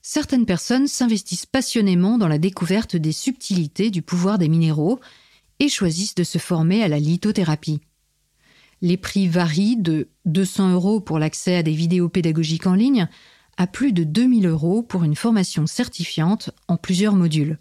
certaines 0.00 0.46
personnes 0.46 0.86
s'investissent 0.86 1.44
passionnément 1.44 2.16
dans 2.16 2.26
la 2.26 2.38
découverte 2.38 2.96
des 2.96 3.12
subtilités 3.12 3.90
du 3.90 4.00
pouvoir 4.00 4.38
des 4.38 4.48
minéraux 4.48 4.98
et 5.58 5.68
choisissent 5.68 6.14
de 6.14 6.24
se 6.24 6.38
former 6.38 6.82
à 6.82 6.88
la 6.88 7.00
lithothérapie. 7.00 7.82
Les 8.80 8.96
prix 8.96 9.28
varient 9.28 9.76
de 9.76 10.08
200 10.24 10.72
euros 10.72 11.02
pour 11.02 11.18
l'accès 11.18 11.56
à 11.56 11.62
des 11.62 11.74
vidéos 11.74 12.08
pédagogiques 12.08 12.66
en 12.66 12.76
ligne 12.76 13.08
à 13.58 13.66
plus 13.66 13.92
de 13.92 14.04
2000 14.04 14.46
euros 14.46 14.82
pour 14.82 15.04
une 15.04 15.16
formation 15.16 15.66
certifiante 15.66 16.48
en 16.66 16.78
plusieurs 16.78 17.14
modules. 17.14 17.58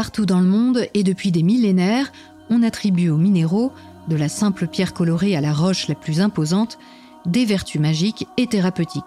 Partout 0.00 0.24
dans 0.24 0.40
le 0.40 0.46
monde 0.46 0.86
et 0.94 1.04
depuis 1.04 1.30
des 1.30 1.42
millénaires, 1.42 2.10
on 2.48 2.62
attribue 2.62 3.10
aux 3.10 3.18
minéraux, 3.18 3.70
de 4.08 4.16
la 4.16 4.30
simple 4.30 4.66
pierre 4.66 4.94
colorée 4.94 5.36
à 5.36 5.42
la 5.42 5.52
roche 5.52 5.88
la 5.88 5.94
plus 5.94 6.22
imposante, 6.22 6.78
des 7.26 7.44
vertus 7.44 7.82
magiques 7.82 8.26
et 8.38 8.46
thérapeutiques. 8.46 9.04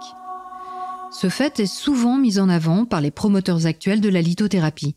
Ce 1.12 1.30
fait 1.30 1.60
est 1.60 1.66
souvent 1.66 2.20
mis 2.20 2.38
en 2.38 2.48
avant 2.48 2.86
par 2.86 3.02
les 3.02 3.10
promoteurs 3.10 3.66
actuels 3.66 4.02
de 4.02 4.10
la 4.10 4.22
lithothérapie. 4.22 4.96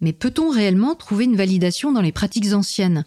Mais 0.00 0.12
peut-on 0.12 0.50
réellement 0.50 0.96
trouver 0.96 1.26
une 1.26 1.36
validation 1.36 1.92
dans 1.92 2.02
les 2.02 2.10
pratiques 2.10 2.52
anciennes? 2.52 3.04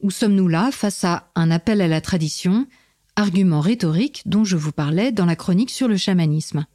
Ou 0.00 0.12
sommes-nous 0.12 0.46
là 0.46 0.70
face 0.70 1.02
à 1.02 1.28
un 1.34 1.50
appel 1.50 1.80
à 1.80 1.88
la 1.88 2.00
tradition, 2.00 2.68
argument 3.16 3.60
rhétorique 3.60 4.22
dont 4.26 4.44
je 4.44 4.56
vous 4.56 4.70
parlais 4.70 5.10
dans 5.10 5.26
la 5.26 5.34
chronique 5.34 5.70
sur 5.70 5.88
le 5.88 5.96
chamanisme? 5.96 6.66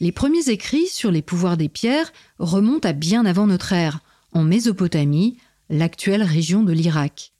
Les 0.00 0.12
premiers 0.12 0.48
écrits 0.50 0.88
sur 0.88 1.10
les 1.10 1.22
pouvoirs 1.22 1.56
des 1.56 1.68
pierres 1.68 2.12
remontent 2.38 2.88
à 2.88 2.92
bien 2.92 3.24
avant 3.24 3.46
notre 3.46 3.72
ère, 3.72 4.00
en 4.32 4.42
Mésopotamie, 4.42 5.38
l'actuelle 5.70 6.22
région 6.22 6.62
de 6.62 6.72
l'Irak. 6.72 7.32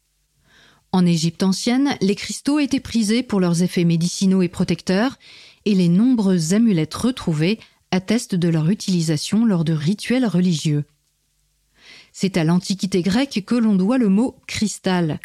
En 0.93 1.05
Égypte 1.05 1.43
ancienne, 1.43 1.97
les 2.01 2.15
cristaux 2.15 2.59
étaient 2.59 2.81
prisés 2.81 3.23
pour 3.23 3.41
leurs 3.41 3.63
effets 3.63 3.85
médicinaux 3.85 4.43
et 4.43 4.49
protecteurs, 4.49 5.19
et 5.65 5.75
les 5.75 5.89
nombreuses 5.89 6.55
amulettes 6.55 6.95
retrouvées 6.95 7.59
attestent 7.91 8.35
de 8.35 8.49
leur 8.49 8.71
utilisation 8.71 9.45
lors 9.45 9.65
de 9.65 9.73
rituels 9.73 10.27
religieux. 10.27 10.85
C'est 12.13 12.39
à 12.39 12.45
l'Antiquité 12.45 13.03
grecque 13.03 13.45
que 13.47 13.55
l'on 13.55 13.75
doit 13.75 13.99
le 13.99 14.09
mot 14.09 14.37
cristal. 14.47 15.21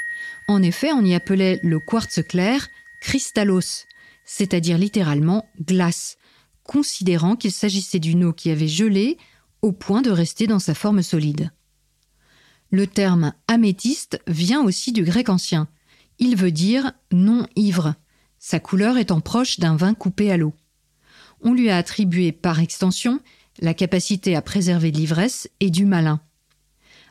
En 0.47 0.61
effet, 0.61 0.91
on 0.91 1.05
y 1.05 1.15
appelait 1.15 1.59
le 1.63 1.79
quartz 1.79 2.21
clair 2.27 2.67
cristallos, 3.01 3.85
c'est-à-dire 4.25 4.77
littéralement 4.77 5.45
glace, 5.61 6.17
considérant 6.63 7.35
qu'il 7.35 7.51
s'agissait 7.51 7.99
d'une 7.99 8.23
eau 8.25 8.33
qui 8.33 8.49
avait 8.49 8.67
gelé 8.67 9.17
au 9.61 9.71
point 9.71 10.01
de 10.01 10.11
rester 10.11 10.47
dans 10.47 10.59
sa 10.59 10.73
forme 10.73 11.01
solide. 11.01 11.51
Le 12.71 12.87
terme 12.87 13.33
améthyste 13.47 14.21
vient 14.27 14.63
aussi 14.63 14.91
du 14.91 15.03
grec 15.03 15.29
ancien. 15.29 15.67
Il 16.19 16.35
veut 16.35 16.51
dire 16.51 16.93
non 17.11 17.45
ivre, 17.55 17.95
sa 18.39 18.59
couleur 18.59 18.97
étant 18.97 19.21
proche 19.21 19.59
d'un 19.59 19.75
vin 19.75 19.93
coupé 19.93 20.31
à 20.31 20.37
l'eau. 20.37 20.53
On 21.41 21.53
lui 21.53 21.69
a 21.69 21.77
attribué 21.77 22.31
par 22.31 22.59
extension 22.59 23.19
la 23.59 23.73
capacité 23.73 24.35
à 24.35 24.41
préserver 24.41 24.91
l'ivresse 24.91 25.49
et 25.59 25.69
du 25.69 25.85
malin. 25.85 26.21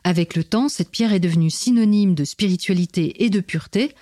Avec 0.03 0.35
le 0.35 0.43
temps, 0.43 0.67
cette 0.67 0.89
pierre 0.89 1.13
est 1.13 1.19
devenue 1.19 1.51
synonyme 1.51 2.15
de 2.15 2.23
spiritualité 2.23 3.23
et 3.23 3.29
de 3.29 3.39
pureté, 3.39 3.93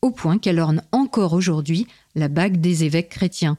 au 0.00 0.10
point 0.10 0.38
qu'elle 0.38 0.60
orne 0.60 0.82
encore 0.92 1.32
aujourd'hui 1.32 1.86
la 2.14 2.28
bague 2.28 2.60
des 2.60 2.84
évêques 2.84 3.10
chrétiens. 3.10 3.58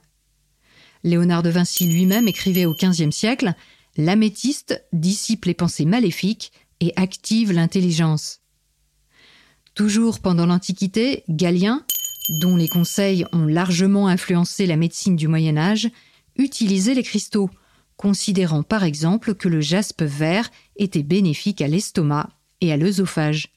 Léonard 1.04 1.44
de 1.44 1.50
Vinci 1.50 1.88
lui-même 1.88 2.28
écrivait 2.28 2.66
au 2.66 2.74
XVe 2.74 3.12
siècle 3.12 3.54
L'améthyste 3.98 4.84
dissipe 4.94 5.46
les 5.46 5.54
pensées 5.54 5.86
maléfiques 5.86 6.52
et 6.80 6.94
active 6.96 7.52
l'intelligence. 7.52 8.40
Toujours 9.76 10.20
pendant 10.20 10.46
l'Antiquité, 10.46 11.24
Galien, 11.30 11.86
dont 12.42 12.56
les 12.56 12.68
conseils 12.68 13.26
ont 13.34 13.46
largement 13.46 14.08
influencé 14.08 14.66
la 14.66 14.78
médecine 14.78 15.16
du 15.16 15.28
Moyen 15.28 15.58
Âge, 15.58 15.90
utilisait 16.38 16.94
les 16.94 17.04
cristaux, 17.04 17.50
considérant 17.98 18.64
par 18.64 18.84
exemple 18.84 19.36
que 19.36 19.50
le 19.50 19.62
jaspe 19.62 20.04
vert 20.04 20.50
était 20.78 21.04
bénéfique 21.04 21.62
à 21.62 21.68
l'estomac 21.68 22.30
et 22.62 22.72
à 22.72 22.78
l'œsophage. 22.78 23.54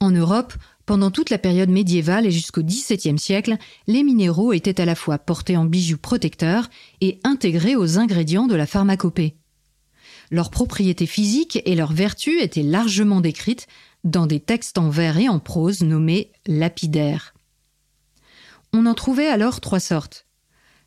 En 0.00 0.10
Europe, 0.10 0.54
pendant 0.86 1.10
toute 1.10 1.30
la 1.30 1.38
période 1.38 1.68
médiévale 1.68 2.26
et 2.26 2.30
jusqu'au 2.30 2.62
XVIIe 2.62 3.18
siècle, 3.18 3.56
les 3.88 4.04
minéraux 4.04 4.52
étaient 4.52 4.80
à 4.80 4.84
la 4.84 4.94
fois 4.94 5.18
portés 5.18 5.56
en 5.56 5.64
bijoux 5.64 5.98
protecteurs 5.98 6.70
et 7.00 7.18
intégrés 7.24 7.74
aux 7.74 7.98
ingrédients 7.98 8.46
de 8.46 8.54
la 8.54 8.66
pharmacopée. 8.66 9.34
Leurs 10.30 10.50
propriétés 10.50 11.06
physiques 11.06 11.60
et 11.64 11.74
leurs 11.74 11.92
vertus 11.92 12.40
étaient 12.40 12.62
largement 12.62 13.20
décrites 13.20 13.66
dans 14.04 14.26
des 14.26 14.40
textes 14.40 14.78
en 14.78 14.88
vers 14.88 15.18
et 15.18 15.28
en 15.28 15.40
prose 15.40 15.82
nommés 15.82 16.30
lapidaires. 16.46 17.34
On 18.72 18.86
en 18.86 18.94
trouvait 18.94 19.28
alors 19.28 19.60
trois 19.60 19.80
sortes. 19.80 20.26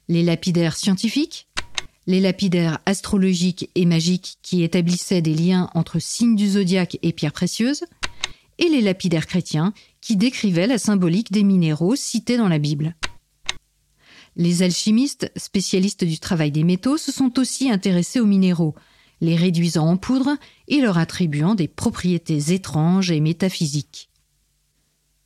Les 0.07 0.23
lapidaires 0.23 0.77
scientifiques, 0.77 1.47
les 2.07 2.21
lapidaires 2.21 2.79
astrologiques 2.85 3.69
et 3.75 3.85
magiques 3.85 4.37
qui 4.41 4.63
établissaient 4.63 5.21
des 5.21 5.33
liens 5.33 5.69
entre 5.73 5.99
signes 5.99 6.35
du 6.35 6.49
zodiaque 6.49 6.97
et 7.01 7.13
pierres 7.13 7.33
précieuses, 7.33 7.83
et 8.59 8.69
les 8.69 8.81
lapidaires 8.81 9.27
chrétiens 9.27 9.73
qui 10.01 10.17
décrivaient 10.17 10.67
la 10.67 10.77
symbolique 10.77 11.31
des 11.31 11.43
minéraux 11.43 11.95
cités 11.95 12.37
dans 12.37 12.47
la 12.47 12.59
Bible. 12.59 12.95
Les 14.35 14.63
alchimistes, 14.63 15.31
spécialistes 15.35 16.03
du 16.03 16.19
travail 16.19 16.51
des 16.51 16.63
métaux, 16.63 16.97
se 16.97 17.11
sont 17.11 17.39
aussi 17.39 17.69
intéressés 17.69 18.19
aux 18.19 18.25
minéraux, 18.25 18.75
les 19.21 19.35
réduisant 19.35 19.87
en 19.87 19.97
poudre 19.97 20.37
et 20.67 20.81
leur 20.81 20.97
attribuant 20.97 21.55
des 21.55 21.67
propriétés 21.67 22.53
étranges 22.53 23.11
et 23.11 23.19
métaphysiques. 23.19 24.09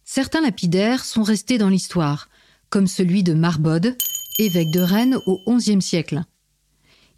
Certains 0.04 0.42
lapidaires 0.42 1.06
sont 1.06 1.24
restés 1.24 1.58
dans 1.58 1.70
l'histoire, 1.70 2.30
comme 2.70 2.88
celui 2.88 3.24
de 3.24 3.34
Marbode, 3.34 3.96
évêque 4.40 4.72
de 4.72 4.82
Rennes 4.82 5.18
au 5.28 5.40
XIe 5.48 5.82
siècle. 5.82 6.24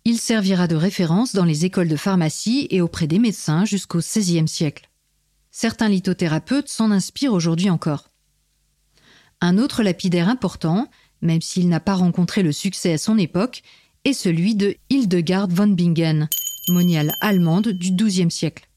Il 0.03 0.19
servira 0.19 0.67
de 0.67 0.75
référence 0.75 1.33
dans 1.33 1.45
les 1.45 1.65
écoles 1.65 1.87
de 1.87 1.95
pharmacie 1.95 2.67
et 2.69 2.81
auprès 2.81 3.07
des 3.07 3.19
médecins 3.19 3.65
jusqu'au 3.65 3.99
XVIe 3.99 4.47
siècle. 4.47 4.89
Certains 5.57 5.87
lithothérapeutes 5.87 6.67
s'en 6.67 6.91
inspirent 6.91 7.31
aujourd'hui 7.31 7.69
encore. 7.69 8.09
Un 9.39 9.57
autre 9.57 9.83
lapidaire 9.83 10.27
important, 10.27 10.89
même 11.21 11.41
s'il 11.41 11.69
n'a 11.69 11.79
pas 11.79 11.93
rencontré 11.93 12.43
le 12.43 12.51
succès 12.51 12.91
à 12.91 12.97
son 12.97 13.17
époque, 13.17 13.61
est 14.03 14.11
celui 14.11 14.55
de 14.55 14.75
Hildegard 14.89 15.47
von 15.47 15.67
Bingen, 15.67 16.27
moniale 16.67 17.13
allemande 17.21 17.69
du 17.69 17.93
XIIe 17.93 18.29
siècle. 18.29 18.67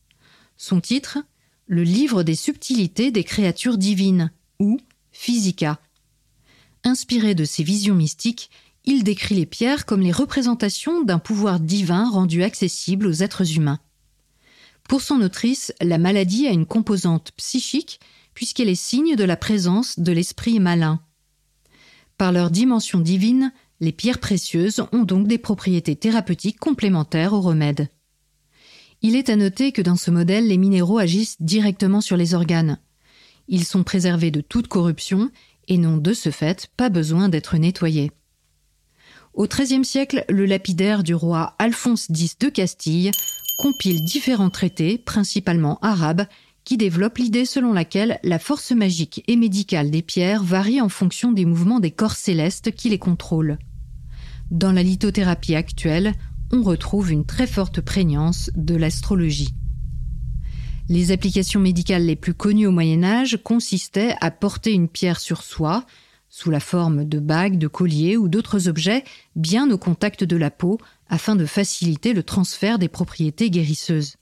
Son 0.57 0.81
titre 0.81 1.19
Le 1.67 1.83
livre 1.83 2.23
des 2.23 2.37
subtilités 2.37 3.11
des 3.11 3.25
créatures 3.25 3.77
divines, 3.77 4.31
ou 4.61 4.79
Physica. 5.11 5.81
Inspiré 6.85 7.35
de 7.35 7.45
ses 7.45 7.65
visions 7.65 7.97
mystiques, 7.97 8.51
il 8.85 9.03
décrit 9.03 9.35
les 9.35 9.47
pierres 9.47 9.85
comme 9.85 10.03
les 10.03 10.13
représentations 10.13 11.03
d'un 11.03 11.19
pouvoir 11.19 11.59
divin 11.59 12.09
rendu 12.09 12.45
accessible 12.45 13.09
aux 13.09 13.25
êtres 13.25 13.57
humains. 13.57 13.81
Pour 14.89 15.03
son 15.03 15.21
autrice, 15.21 15.73
la 15.83 15.99
maladie 15.99 16.49
a 16.49 16.51
une 16.51 16.67
composante 16.67 17.33
psychique 17.37 18.01
puisqu'elle 18.33 18.71
est 18.71 18.75
signe 18.75 19.17
de 19.17 19.25
la 19.25 19.37
présence 19.37 19.99
de 19.99 20.13
l'esprit 20.13 20.59
malin. 20.61 21.01
Par 22.17 22.33
leur 22.33 22.51
dimension 22.51 22.99
divine, 22.99 23.53
les 23.81 23.93
pierres 23.93 24.19
précieuses 24.19 24.83
ont 24.93 25.05
donc 25.05 25.29
des 25.29 25.39
propriétés 25.39 25.95
thérapeutiques 25.95 26.59
complémentaires 26.59 27.35
aux 27.35 27.43
remèdes. 27.43 27.89
Il 29.03 29.15
est 29.15 29.29
à 29.29 29.37
noter 29.37 29.73
que 29.73 29.83
dans 29.83 29.97
ce 29.97 30.11
modèle, 30.11 30.49
les 30.49 30.57
minéraux 30.57 30.99
agissent 30.99 31.41
directement 31.41 32.01
sur 32.01 32.17
les 32.17 32.35
organes. 32.35 32.79
Ils 33.47 33.65
sont 33.65 33.85
préservés 33.85 34.31
de 34.31 34.41
toute 34.41 34.69
corruption 34.69 35.31
et 35.69 35.77
n'ont 35.77 35.99
de 35.99 36.15
ce 36.15 36.31
fait 36.31 36.71
pas 36.77 36.89
besoin 36.89 37.29
d'être 37.29 37.59
nettoyés. 37.59 38.11
Au 39.35 39.47
XIIIe 39.47 39.85
siècle, 39.85 40.25
le 40.29 40.47
lapidaire 40.47 41.03
du 41.03 41.15
roi 41.15 41.55
Alphonse 41.59 42.09
X 42.09 42.39
de 42.39 42.49
Castille 42.49 43.11
compile 43.59 44.05
différents 44.05 44.51
traités, 44.51 44.97
principalement 44.97 45.79
arabes, 45.83 46.27
qui 46.65 46.77
développent 46.77 47.19
l'idée 47.19 47.45
selon 47.45 47.73
laquelle 47.73 48.21
la 48.23 48.39
force 48.39 48.73
magique 48.73 49.25
et 49.27 49.37
médicale 49.37 49.91
des 49.91 50.03
pierres 50.03 50.45
varie 50.45 50.81
en 50.81 50.89
fonction 50.89 51.33
des 51.33 51.45
mouvements 51.45 51.81
des 51.81 51.91
corps 51.91 52.15
célestes 52.15 52.71
qui 52.73 52.89
les 52.89 52.99
contrôlent. 52.99 53.59
Dans 54.51 54.73
la 54.73 54.83
lithothérapie 54.83 55.57
actuelle, 55.57 56.15
on 56.53 56.63
retrouve 56.63 57.11
une 57.11 57.27
très 57.27 57.47
forte 57.47 57.81
prégnance 57.81 58.51
de 58.55 58.77
l'astrologie. 58.77 59.55
Les 60.89 61.11
applications 61.11 61.61
médicales 61.61 62.07
les 62.07 62.17
plus 62.17 62.35
connues 62.35 62.67
au 62.67 62.71
Moyen 62.71 63.03
Âge 63.03 63.39
consistaient 63.43 64.15
à 64.21 64.31
porter 64.31 64.73
une 64.73 64.89
pierre 64.89 65.21
sur 65.21 65.43
soi, 65.43 65.85
sous 66.31 66.51
la 66.51 66.61
forme 66.61 67.05
de 67.05 67.19
bagues, 67.19 67.59
de 67.59 67.67
colliers 67.67 68.17
ou 68.17 68.29
d'autres 68.29 68.69
objets 68.69 69.05
bien 69.37 69.71
au 69.71 69.79
contact 69.79 70.23
de 70.25 70.37
la 70.37 70.51
peau 70.51 70.79
afin 71.09 71.37
de 71.37 71.47
faciliter 71.47 72.13
le 72.13 72.23
transfert 72.23 72.79
des 72.79 72.89
propriétés 72.89 73.51
guérisseuses. 73.51 74.17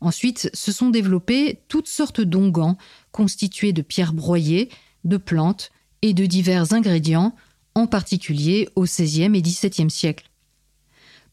Ensuite, 0.00 0.50
se 0.52 0.72
sont 0.72 0.90
développés 0.90 1.60
toutes 1.68 1.88
sortes 1.88 2.20
d'onguents 2.20 2.76
constitués 3.12 3.72
de 3.72 3.82
pierres 3.82 4.12
broyées, 4.12 4.68
de 5.04 5.16
plantes 5.16 5.70
et 6.02 6.14
de 6.14 6.26
divers 6.26 6.72
ingrédients, 6.72 7.34
en 7.74 7.86
particulier 7.86 8.68
au 8.76 8.84
XVIe 8.84 9.36
et 9.36 9.42
XVIIe 9.42 9.90
siècle. 9.90 10.30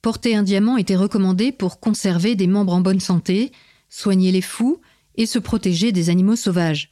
Porter 0.01 0.35
un 0.35 0.43
diamant 0.43 0.77
était 0.77 0.95
recommandé 0.95 1.51
pour 1.51 1.79
conserver 1.79 2.35
des 2.35 2.47
membres 2.47 2.73
en 2.73 2.81
bonne 2.81 2.99
santé, 2.99 3.51
soigner 3.89 4.31
les 4.31 4.41
fous 4.41 4.81
et 5.15 5.25
se 5.25 5.37
protéger 5.37 5.91
des 5.91 6.09
animaux 6.09 6.35
sauvages. 6.35 6.89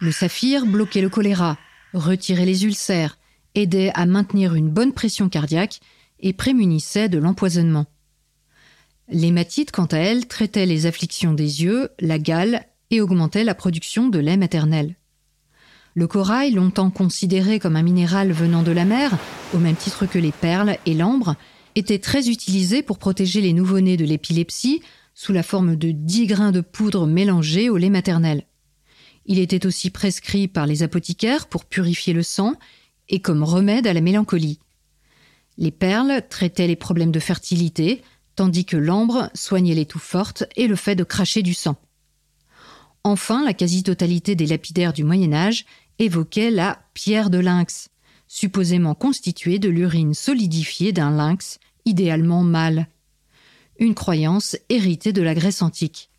Le 0.00 0.12
saphir 0.12 0.64
bloquait 0.64 1.02
le 1.02 1.10
choléra, 1.10 1.58
retirait 1.92 2.46
les 2.46 2.64
ulcères, 2.64 3.18
aidait 3.54 3.90
à 3.94 4.06
maintenir 4.06 4.54
une 4.54 4.70
bonne 4.70 4.92
pression 4.92 5.28
cardiaque 5.28 5.80
et 6.20 6.32
prémunissait 6.32 7.08
de 7.08 7.18
l'empoisonnement. 7.18 7.86
L'hématite, 9.08 9.70
quant 9.70 9.86
à 9.86 9.98
elle, 9.98 10.26
traitait 10.26 10.66
les 10.66 10.86
afflictions 10.86 11.32
des 11.32 11.62
yeux, 11.62 11.90
la 12.00 12.18
gale 12.18 12.66
et 12.90 13.00
augmentait 13.00 13.44
la 13.44 13.54
production 13.54 14.08
de 14.08 14.18
lait 14.18 14.36
maternel. 14.36 14.96
Le 15.94 16.06
corail, 16.06 16.50
longtemps 16.52 16.90
considéré 16.90 17.58
comme 17.58 17.76
un 17.76 17.82
minéral 17.82 18.32
venant 18.32 18.62
de 18.62 18.72
la 18.72 18.84
mer, 18.84 19.16
au 19.54 19.58
même 19.58 19.76
titre 19.76 20.06
que 20.06 20.18
les 20.18 20.32
perles 20.32 20.76
et 20.84 20.94
l'ambre, 20.94 21.36
était 21.74 21.98
très 21.98 22.28
utilisé 22.28 22.82
pour 22.82 22.98
protéger 22.98 23.40
les 23.40 23.52
nouveau-nés 23.52 23.96
de 23.96 24.04
l'épilepsie 24.04 24.82
sous 25.14 25.32
la 25.32 25.42
forme 25.42 25.76
de 25.76 25.92
10 25.92 26.26
grains 26.26 26.52
de 26.52 26.60
poudre 26.60 27.06
mélangés 27.06 27.70
au 27.70 27.76
lait 27.76 27.90
maternel. 27.90 28.46
Il 29.24 29.38
était 29.38 29.66
aussi 29.66 29.90
prescrit 29.90 30.48
par 30.48 30.66
les 30.66 30.82
apothicaires 30.82 31.46
pour 31.46 31.64
purifier 31.64 32.12
le 32.12 32.22
sang 32.22 32.54
et 33.08 33.20
comme 33.20 33.42
remède 33.42 33.86
à 33.86 33.92
la 33.92 34.00
mélancolie. 34.00 34.58
Les 35.58 35.70
perles 35.70 36.22
traitaient 36.28 36.66
les 36.66 36.76
problèmes 36.76 37.12
de 37.12 37.20
fertilité, 37.20 38.02
tandis 38.34 38.64
que 38.64 38.76
l'ambre 38.76 39.30
soignait 39.34 39.74
les 39.74 39.86
toux 39.86 39.98
fortes 39.98 40.44
et 40.56 40.66
le 40.66 40.76
fait 40.76 40.94
de 40.94 41.04
cracher 41.04 41.42
du 41.42 41.54
sang. 41.54 41.76
Enfin, 43.04 43.44
la 43.44 43.54
quasi-totalité 43.54 44.34
des 44.34 44.46
lapidaires 44.46 44.92
du 44.92 45.04
Moyen 45.04 45.32
Âge 45.32 45.64
évoquait 45.98 46.50
la 46.50 46.80
pierre 46.92 47.30
de 47.30 47.38
lynx, 47.38 47.88
supposément 48.28 48.94
constituée 48.94 49.58
de 49.58 49.68
l'urine 49.68 50.12
solidifiée 50.12 50.92
d'un 50.92 51.10
lynx, 51.10 51.58
idéalement 51.84 52.42
mâle. 52.42 52.88
Une 53.78 53.94
croyance 53.94 54.56
héritée 54.68 55.12
de 55.12 55.22
la 55.22 55.34
Grèce 55.34 55.62
antique. 55.62 56.10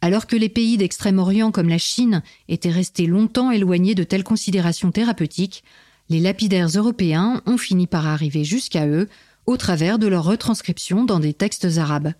Alors 0.00 0.26
que 0.26 0.36
les 0.36 0.48
pays 0.48 0.76
d'Extrême-Orient 0.76 1.50
comme 1.50 1.68
la 1.68 1.78
Chine 1.78 2.22
étaient 2.48 2.70
restés 2.70 3.06
longtemps 3.06 3.50
éloignés 3.50 3.94
de 3.94 4.04
telles 4.04 4.24
considérations 4.24 4.90
thérapeutiques, 4.90 5.64
les 6.08 6.20
lapidaires 6.20 6.68
européens 6.68 7.42
ont 7.46 7.58
fini 7.58 7.86
par 7.86 8.06
arriver 8.06 8.44
jusqu'à 8.44 8.86
eux 8.86 9.08
au 9.46 9.56
travers 9.56 9.98
de 9.98 10.06
leur 10.06 10.24
retranscription 10.24 11.04
dans 11.04 11.20
des 11.20 11.34
textes 11.34 11.66
arabes. 11.78 12.12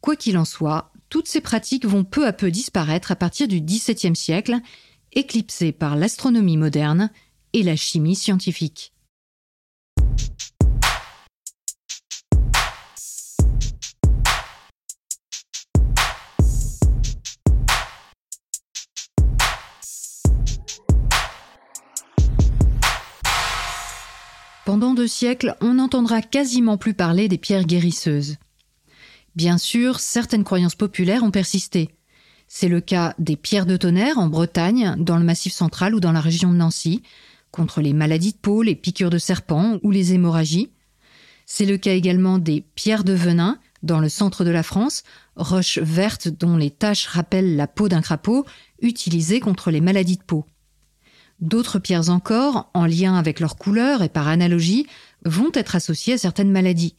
Quoi 0.00 0.16
qu'il 0.16 0.38
en 0.38 0.44
soit, 0.44 0.92
toutes 1.08 1.28
ces 1.28 1.40
pratiques 1.40 1.84
vont 1.84 2.04
peu 2.04 2.26
à 2.26 2.32
peu 2.32 2.50
disparaître 2.50 3.10
à 3.10 3.16
partir 3.16 3.48
du 3.48 3.60
XVIIe 3.60 4.16
siècle, 4.16 4.56
éclipsées 5.12 5.72
par 5.72 5.96
l'astronomie 5.96 6.56
moderne 6.56 7.10
et 7.52 7.62
la 7.62 7.76
chimie 7.76 8.16
scientifique. 8.16 8.92
Pendant 24.70 24.94
deux 24.94 25.08
siècles, 25.08 25.56
on 25.60 25.74
n'entendra 25.74 26.22
quasiment 26.22 26.76
plus 26.76 26.94
parler 26.94 27.26
des 27.26 27.38
pierres 27.38 27.64
guérisseuses. 27.64 28.36
Bien 29.34 29.58
sûr, 29.58 29.98
certaines 29.98 30.44
croyances 30.44 30.76
populaires 30.76 31.24
ont 31.24 31.32
persisté. 31.32 31.90
C'est 32.46 32.68
le 32.68 32.80
cas 32.80 33.16
des 33.18 33.34
pierres 33.34 33.66
de 33.66 33.76
tonnerre 33.76 34.20
en 34.20 34.28
Bretagne, 34.28 34.94
dans 34.96 35.16
le 35.16 35.24
Massif 35.24 35.52
central 35.52 35.92
ou 35.92 35.98
dans 35.98 36.12
la 36.12 36.20
région 36.20 36.52
de 36.52 36.56
Nancy, 36.56 37.02
contre 37.50 37.80
les 37.80 37.92
maladies 37.92 38.30
de 38.30 38.38
peau, 38.38 38.62
les 38.62 38.76
piqûres 38.76 39.10
de 39.10 39.18
serpents 39.18 39.80
ou 39.82 39.90
les 39.90 40.12
hémorragies. 40.12 40.70
C'est 41.46 41.66
le 41.66 41.76
cas 41.76 41.94
également 41.94 42.38
des 42.38 42.60
pierres 42.60 43.02
de 43.02 43.12
venin, 43.12 43.58
dans 43.82 43.98
le 43.98 44.08
centre 44.08 44.44
de 44.44 44.50
la 44.50 44.62
France, 44.62 45.02
roches 45.34 45.78
vertes 45.78 46.28
dont 46.28 46.56
les 46.56 46.70
taches 46.70 47.08
rappellent 47.08 47.56
la 47.56 47.66
peau 47.66 47.88
d'un 47.88 48.02
crapaud, 48.02 48.46
utilisées 48.80 49.40
contre 49.40 49.72
les 49.72 49.80
maladies 49.80 50.18
de 50.18 50.22
peau. 50.22 50.46
D'autres 51.40 51.78
pierres 51.78 52.10
encore, 52.10 52.70
en 52.74 52.84
lien 52.86 53.14
avec 53.14 53.40
leur 53.40 53.56
couleur 53.56 54.02
et 54.02 54.08
par 54.08 54.28
analogie, 54.28 54.86
vont 55.24 55.50
être 55.54 55.74
associées 55.74 56.14
à 56.14 56.18
certaines 56.18 56.50
maladies. 56.50 56.96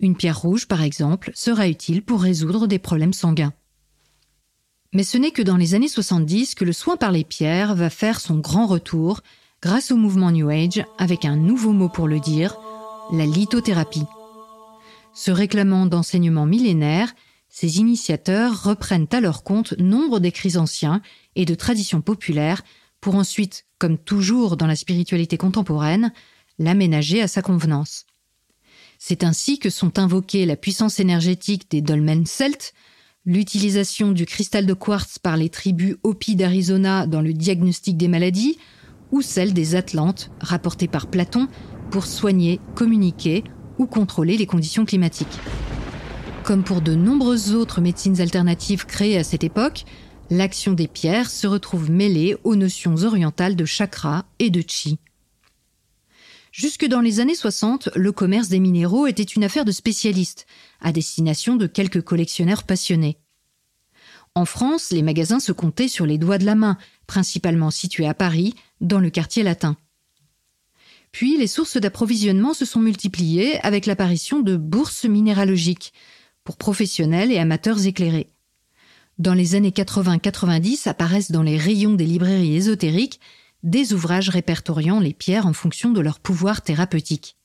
Une 0.00 0.16
pierre 0.16 0.40
rouge, 0.40 0.66
par 0.66 0.82
exemple, 0.82 1.30
sera 1.34 1.68
utile 1.68 2.02
pour 2.02 2.22
résoudre 2.22 2.66
des 2.66 2.78
problèmes 2.78 3.12
sanguins. 3.12 3.52
Mais 4.94 5.02
ce 5.02 5.18
n'est 5.18 5.32
que 5.32 5.42
dans 5.42 5.56
les 5.56 5.74
années 5.74 5.88
70 5.88 6.54
que 6.54 6.64
le 6.64 6.72
soin 6.72 6.96
par 6.96 7.12
les 7.12 7.24
pierres 7.24 7.74
va 7.74 7.90
faire 7.90 8.20
son 8.20 8.38
grand 8.38 8.66
retour 8.66 9.20
grâce 9.60 9.90
au 9.90 9.96
mouvement 9.96 10.30
New 10.30 10.48
Age 10.48 10.84
avec 10.98 11.24
un 11.24 11.36
nouveau 11.36 11.72
mot 11.72 11.88
pour 11.88 12.08
le 12.08 12.20
dire, 12.20 12.56
la 13.12 13.26
lithothérapie. 13.26 14.04
Se 15.12 15.30
réclamant 15.30 15.86
d'enseignements 15.86 16.46
millénaires, 16.46 17.12
ces 17.48 17.78
initiateurs 17.78 18.62
reprennent 18.62 19.08
à 19.12 19.20
leur 19.20 19.42
compte 19.42 19.76
nombre 19.78 20.20
d'écrits 20.20 20.56
anciens 20.56 21.02
et 21.34 21.44
de 21.44 21.54
traditions 21.54 22.00
populaires 22.00 22.62
pour 23.00 23.14
ensuite, 23.14 23.66
comme 23.78 23.98
toujours 23.98 24.56
dans 24.56 24.66
la 24.66 24.76
spiritualité 24.76 25.36
contemporaine, 25.36 26.12
l'aménager 26.58 27.22
à 27.22 27.28
sa 27.28 27.42
convenance. 27.42 28.06
C'est 28.98 29.22
ainsi 29.22 29.58
que 29.58 29.70
sont 29.70 29.98
invoquées 29.98 30.44
la 30.44 30.56
puissance 30.56 30.98
énergétique 30.98 31.70
des 31.70 31.80
dolmens 31.80 32.26
celtes, 32.26 32.74
l'utilisation 33.24 34.12
du 34.12 34.26
cristal 34.26 34.66
de 34.66 34.74
quartz 34.74 35.18
par 35.18 35.36
les 35.36 35.50
tribus 35.50 35.96
Hopi 36.02 36.34
d'Arizona 36.34 37.06
dans 37.06 37.20
le 37.20 37.32
diagnostic 37.32 37.96
des 37.96 38.08
maladies, 38.08 38.58
ou 39.12 39.22
celle 39.22 39.52
des 39.54 39.74
Atlantes, 39.74 40.30
rapportée 40.40 40.88
par 40.88 41.06
Platon, 41.06 41.48
pour 41.90 42.06
soigner, 42.06 42.60
communiquer 42.74 43.44
ou 43.78 43.86
contrôler 43.86 44.36
les 44.36 44.46
conditions 44.46 44.84
climatiques. 44.84 45.38
Comme 46.42 46.64
pour 46.64 46.80
de 46.80 46.94
nombreuses 46.94 47.54
autres 47.54 47.80
médecines 47.80 48.20
alternatives 48.20 48.86
créées 48.86 49.18
à 49.18 49.24
cette 49.24 49.44
époque, 49.44 49.84
l'action 50.30 50.72
des 50.72 50.88
pierres 50.88 51.30
se 51.30 51.46
retrouve 51.46 51.90
mêlée 51.90 52.36
aux 52.44 52.56
notions 52.56 53.02
orientales 53.04 53.56
de 53.56 53.64
chakra 53.64 54.26
et 54.38 54.50
de 54.50 54.62
chi. 54.66 54.98
Jusque 56.52 56.86
dans 56.86 57.00
les 57.00 57.20
années 57.20 57.34
60, 57.34 57.90
le 57.94 58.12
commerce 58.12 58.48
des 58.48 58.60
minéraux 58.60 59.06
était 59.06 59.22
une 59.22 59.44
affaire 59.44 59.64
de 59.64 59.72
spécialistes, 59.72 60.46
à 60.80 60.92
destination 60.92 61.56
de 61.56 61.66
quelques 61.66 62.02
collectionneurs 62.02 62.64
passionnés. 62.64 63.18
En 64.34 64.44
France, 64.44 64.90
les 64.90 65.02
magasins 65.02 65.40
se 65.40 65.52
comptaient 65.52 65.88
sur 65.88 66.06
les 66.06 66.18
doigts 66.18 66.38
de 66.38 66.46
la 66.46 66.54
main, 66.54 66.78
principalement 67.06 67.70
situés 67.70 68.06
à 68.06 68.14
Paris, 68.14 68.54
dans 68.80 69.00
le 69.00 69.10
quartier 69.10 69.42
latin. 69.42 69.76
Puis 71.12 71.38
les 71.38 71.46
sources 71.46 71.76
d'approvisionnement 71.76 72.54
se 72.54 72.64
sont 72.64 72.80
multipliées 72.80 73.58
avec 73.60 73.86
l'apparition 73.86 74.40
de 74.40 74.56
bourses 74.56 75.04
minéralogiques, 75.04 75.92
pour 76.44 76.56
professionnels 76.56 77.32
et 77.32 77.38
amateurs 77.38 77.86
éclairés. 77.86 78.30
Dans 79.18 79.34
les 79.34 79.56
années 79.56 79.70
80-90 79.70 80.88
apparaissent 80.88 81.32
dans 81.32 81.42
les 81.42 81.56
rayons 81.56 81.94
des 81.94 82.06
librairies 82.06 82.54
ésotériques 82.54 83.18
des 83.64 83.92
ouvrages 83.92 84.28
répertoriant 84.28 85.00
les 85.00 85.12
pierres 85.12 85.46
en 85.46 85.52
fonction 85.52 85.90
de 85.90 86.00
leur 86.00 86.20
pouvoir 86.20 86.62
thérapeutique. 86.62 87.36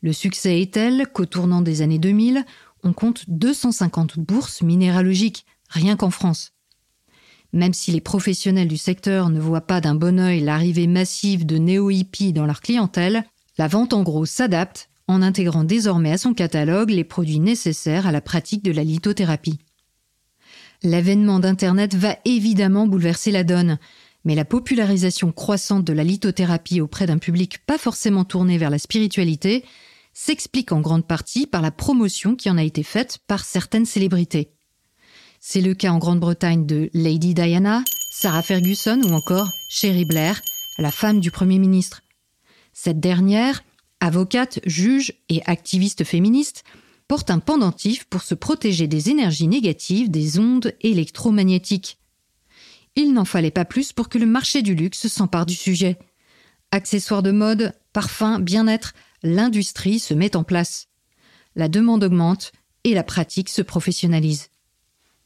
Le 0.00 0.12
succès 0.12 0.60
est 0.60 0.74
tel 0.74 1.08
qu'au 1.12 1.26
tournant 1.26 1.60
des 1.60 1.82
années 1.82 1.98
2000, 1.98 2.44
on 2.84 2.92
compte 2.92 3.24
250 3.28 4.20
bourses 4.20 4.62
minéralogiques, 4.62 5.44
rien 5.68 5.96
qu'en 5.96 6.10
France. 6.10 6.52
Même 7.52 7.74
si 7.74 7.90
les 7.90 8.00
professionnels 8.00 8.68
du 8.68 8.76
secteur 8.76 9.28
ne 9.28 9.40
voient 9.40 9.66
pas 9.66 9.80
d'un 9.80 9.96
bon 9.96 10.20
œil 10.20 10.40
l'arrivée 10.40 10.86
massive 10.86 11.44
de 11.44 11.58
néo-hippies 11.58 12.32
dans 12.32 12.46
leur 12.46 12.60
clientèle, 12.60 13.24
la 13.58 13.66
vente 13.66 13.92
en 13.92 14.04
gros 14.04 14.24
s'adapte 14.24 14.88
en 15.08 15.20
intégrant 15.20 15.64
désormais 15.64 16.12
à 16.12 16.18
son 16.18 16.32
catalogue 16.32 16.90
les 16.90 17.04
produits 17.04 17.40
nécessaires 17.40 18.06
à 18.06 18.12
la 18.12 18.20
pratique 18.20 18.64
de 18.64 18.72
la 18.72 18.84
lithothérapie. 18.84 19.58
L'avènement 20.82 21.38
d'Internet 21.38 21.94
va 21.94 22.16
évidemment 22.24 22.86
bouleverser 22.86 23.30
la 23.30 23.44
donne, 23.44 23.78
mais 24.24 24.34
la 24.34 24.44
popularisation 24.44 25.30
croissante 25.30 25.84
de 25.84 25.92
la 25.92 26.04
lithothérapie 26.04 26.80
auprès 26.80 27.06
d'un 27.06 27.18
public 27.18 27.58
pas 27.66 27.78
forcément 27.78 28.24
tourné 28.24 28.58
vers 28.58 28.70
la 28.70 28.78
spiritualité 28.78 29.64
s'explique 30.12 30.72
en 30.72 30.80
grande 30.80 31.06
partie 31.06 31.46
par 31.46 31.62
la 31.62 31.70
promotion 31.70 32.36
qui 32.36 32.50
en 32.50 32.58
a 32.58 32.64
été 32.64 32.82
faite 32.82 33.18
par 33.26 33.44
certaines 33.44 33.86
célébrités. 33.86 34.50
C'est 35.40 35.60
le 35.60 35.74
cas 35.74 35.90
en 35.90 35.98
Grande-Bretagne 35.98 36.66
de 36.66 36.90
Lady 36.94 37.34
Diana, 37.34 37.82
Sarah 38.10 38.42
Ferguson 38.42 39.00
ou 39.04 39.12
encore 39.12 39.50
Sherry 39.68 40.04
Blair, 40.04 40.40
la 40.78 40.90
femme 40.90 41.20
du 41.20 41.30
Premier 41.30 41.58
ministre. 41.58 42.02
Cette 42.72 43.00
dernière, 43.00 43.64
avocate, 44.00 44.60
juge 44.66 45.14
et 45.28 45.42
activiste 45.46 46.04
féministe, 46.04 46.64
porte 47.12 47.30
un 47.30 47.40
pendentif 47.40 48.04
pour 48.04 48.22
se 48.22 48.34
protéger 48.34 48.86
des 48.86 49.10
énergies 49.10 49.46
négatives 49.46 50.10
des 50.10 50.38
ondes 50.38 50.72
électromagnétiques. 50.80 51.98
Il 52.96 53.12
n'en 53.12 53.26
fallait 53.26 53.50
pas 53.50 53.66
plus 53.66 53.92
pour 53.92 54.08
que 54.08 54.16
le 54.16 54.24
marché 54.24 54.62
du 54.62 54.74
luxe 54.74 55.08
s'empare 55.08 55.44
du 55.44 55.52
sujet. 55.52 55.98
Accessoires 56.70 57.22
de 57.22 57.30
mode, 57.30 57.74
parfums, 57.92 58.40
bien-être, 58.40 58.94
l'industrie 59.22 59.98
se 59.98 60.14
met 60.14 60.36
en 60.36 60.42
place. 60.42 60.88
La 61.54 61.68
demande 61.68 62.02
augmente 62.02 62.50
et 62.82 62.94
la 62.94 63.04
pratique 63.04 63.50
se 63.50 63.60
professionnalise. 63.60 64.48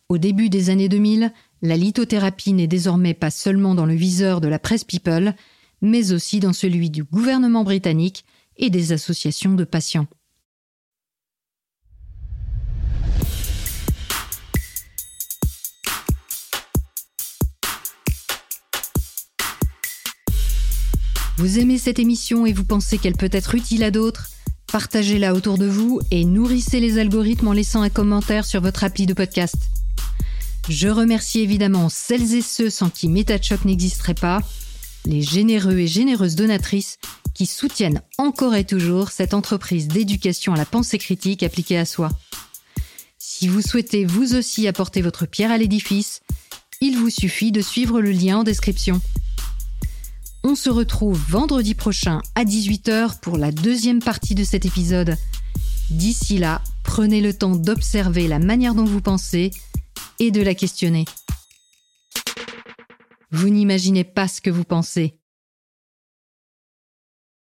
Au 0.08 0.18
début 0.18 0.48
des 0.48 0.70
années 0.70 0.88
2000, 0.88 1.32
la 1.62 1.76
lithothérapie 1.76 2.52
n'est 2.52 2.66
désormais 2.66 3.14
pas 3.14 3.30
seulement 3.30 3.76
dans 3.76 3.86
le 3.86 3.94
viseur 3.94 4.40
de 4.40 4.48
la 4.48 4.58
presse 4.58 4.82
people, 4.82 5.36
mais 5.82 6.10
aussi 6.10 6.40
dans 6.40 6.52
celui 6.52 6.90
du 6.90 7.04
gouvernement 7.04 7.62
britannique 7.62 8.24
et 8.56 8.70
des 8.70 8.90
associations 8.90 9.54
de 9.54 9.62
patients. 9.62 10.08
Vous 21.38 21.58
aimez 21.58 21.76
cette 21.76 21.98
émission 21.98 22.46
et 22.46 22.54
vous 22.54 22.64
pensez 22.64 22.96
qu'elle 22.96 23.16
peut 23.16 23.28
être 23.30 23.54
utile 23.54 23.84
à 23.84 23.90
d'autres? 23.90 24.30
Partagez-la 24.72 25.34
autour 25.34 25.58
de 25.58 25.66
vous 25.66 26.00
et 26.10 26.24
nourrissez 26.24 26.80
les 26.80 26.98
algorithmes 26.98 27.48
en 27.48 27.52
laissant 27.52 27.82
un 27.82 27.90
commentaire 27.90 28.46
sur 28.46 28.62
votre 28.62 28.84
appli 28.84 29.04
de 29.04 29.12
podcast. 29.12 29.56
Je 30.70 30.88
remercie 30.88 31.40
évidemment 31.40 31.90
celles 31.90 32.34
et 32.34 32.40
ceux 32.40 32.70
sans 32.70 32.88
qui 32.88 33.08
MetaChoc 33.08 33.66
n'existerait 33.66 34.14
pas, 34.14 34.40
les 35.04 35.20
généreux 35.20 35.78
et 35.78 35.86
généreuses 35.86 36.36
donatrices 36.36 36.98
qui 37.34 37.44
soutiennent 37.44 38.00
encore 38.16 38.54
et 38.54 38.64
toujours 38.64 39.10
cette 39.10 39.34
entreprise 39.34 39.88
d'éducation 39.88 40.54
à 40.54 40.56
la 40.56 40.64
pensée 40.64 40.96
critique 40.96 41.42
appliquée 41.42 41.76
à 41.76 41.84
soi. 41.84 42.08
Si 43.18 43.46
vous 43.46 43.60
souhaitez 43.60 44.06
vous 44.06 44.34
aussi 44.34 44.66
apporter 44.66 45.02
votre 45.02 45.26
pierre 45.26 45.50
à 45.50 45.58
l'édifice, 45.58 46.22
il 46.80 46.96
vous 46.96 47.10
suffit 47.10 47.52
de 47.52 47.60
suivre 47.60 48.00
le 48.00 48.10
lien 48.10 48.38
en 48.38 48.42
description. 48.42 49.02
On 50.48 50.54
se 50.54 50.70
retrouve 50.70 51.20
vendredi 51.28 51.74
prochain 51.74 52.22
à 52.36 52.44
18h 52.44 53.18
pour 53.18 53.36
la 53.36 53.50
deuxième 53.50 53.98
partie 53.98 54.36
de 54.36 54.44
cet 54.44 54.64
épisode. 54.64 55.16
D'ici 55.90 56.38
là, 56.38 56.62
prenez 56.84 57.20
le 57.20 57.34
temps 57.34 57.56
d'observer 57.56 58.28
la 58.28 58.38
manière 58.38 58.76
dont 58.76 58.84
vous 58.84 59.00
pensez 59.00 59.50
et 60.20 60.30
de 60.30 60.40
la 60.40 60.54
questionner. 60.54 61.04
Vous 63.32 63.48
n'imaginez 63.48 64.04
pas 64.04 64.28
ce 64.28 64.40
que 64.40 64.50
vous 64.50 64.62
pensez. 64.62 65.18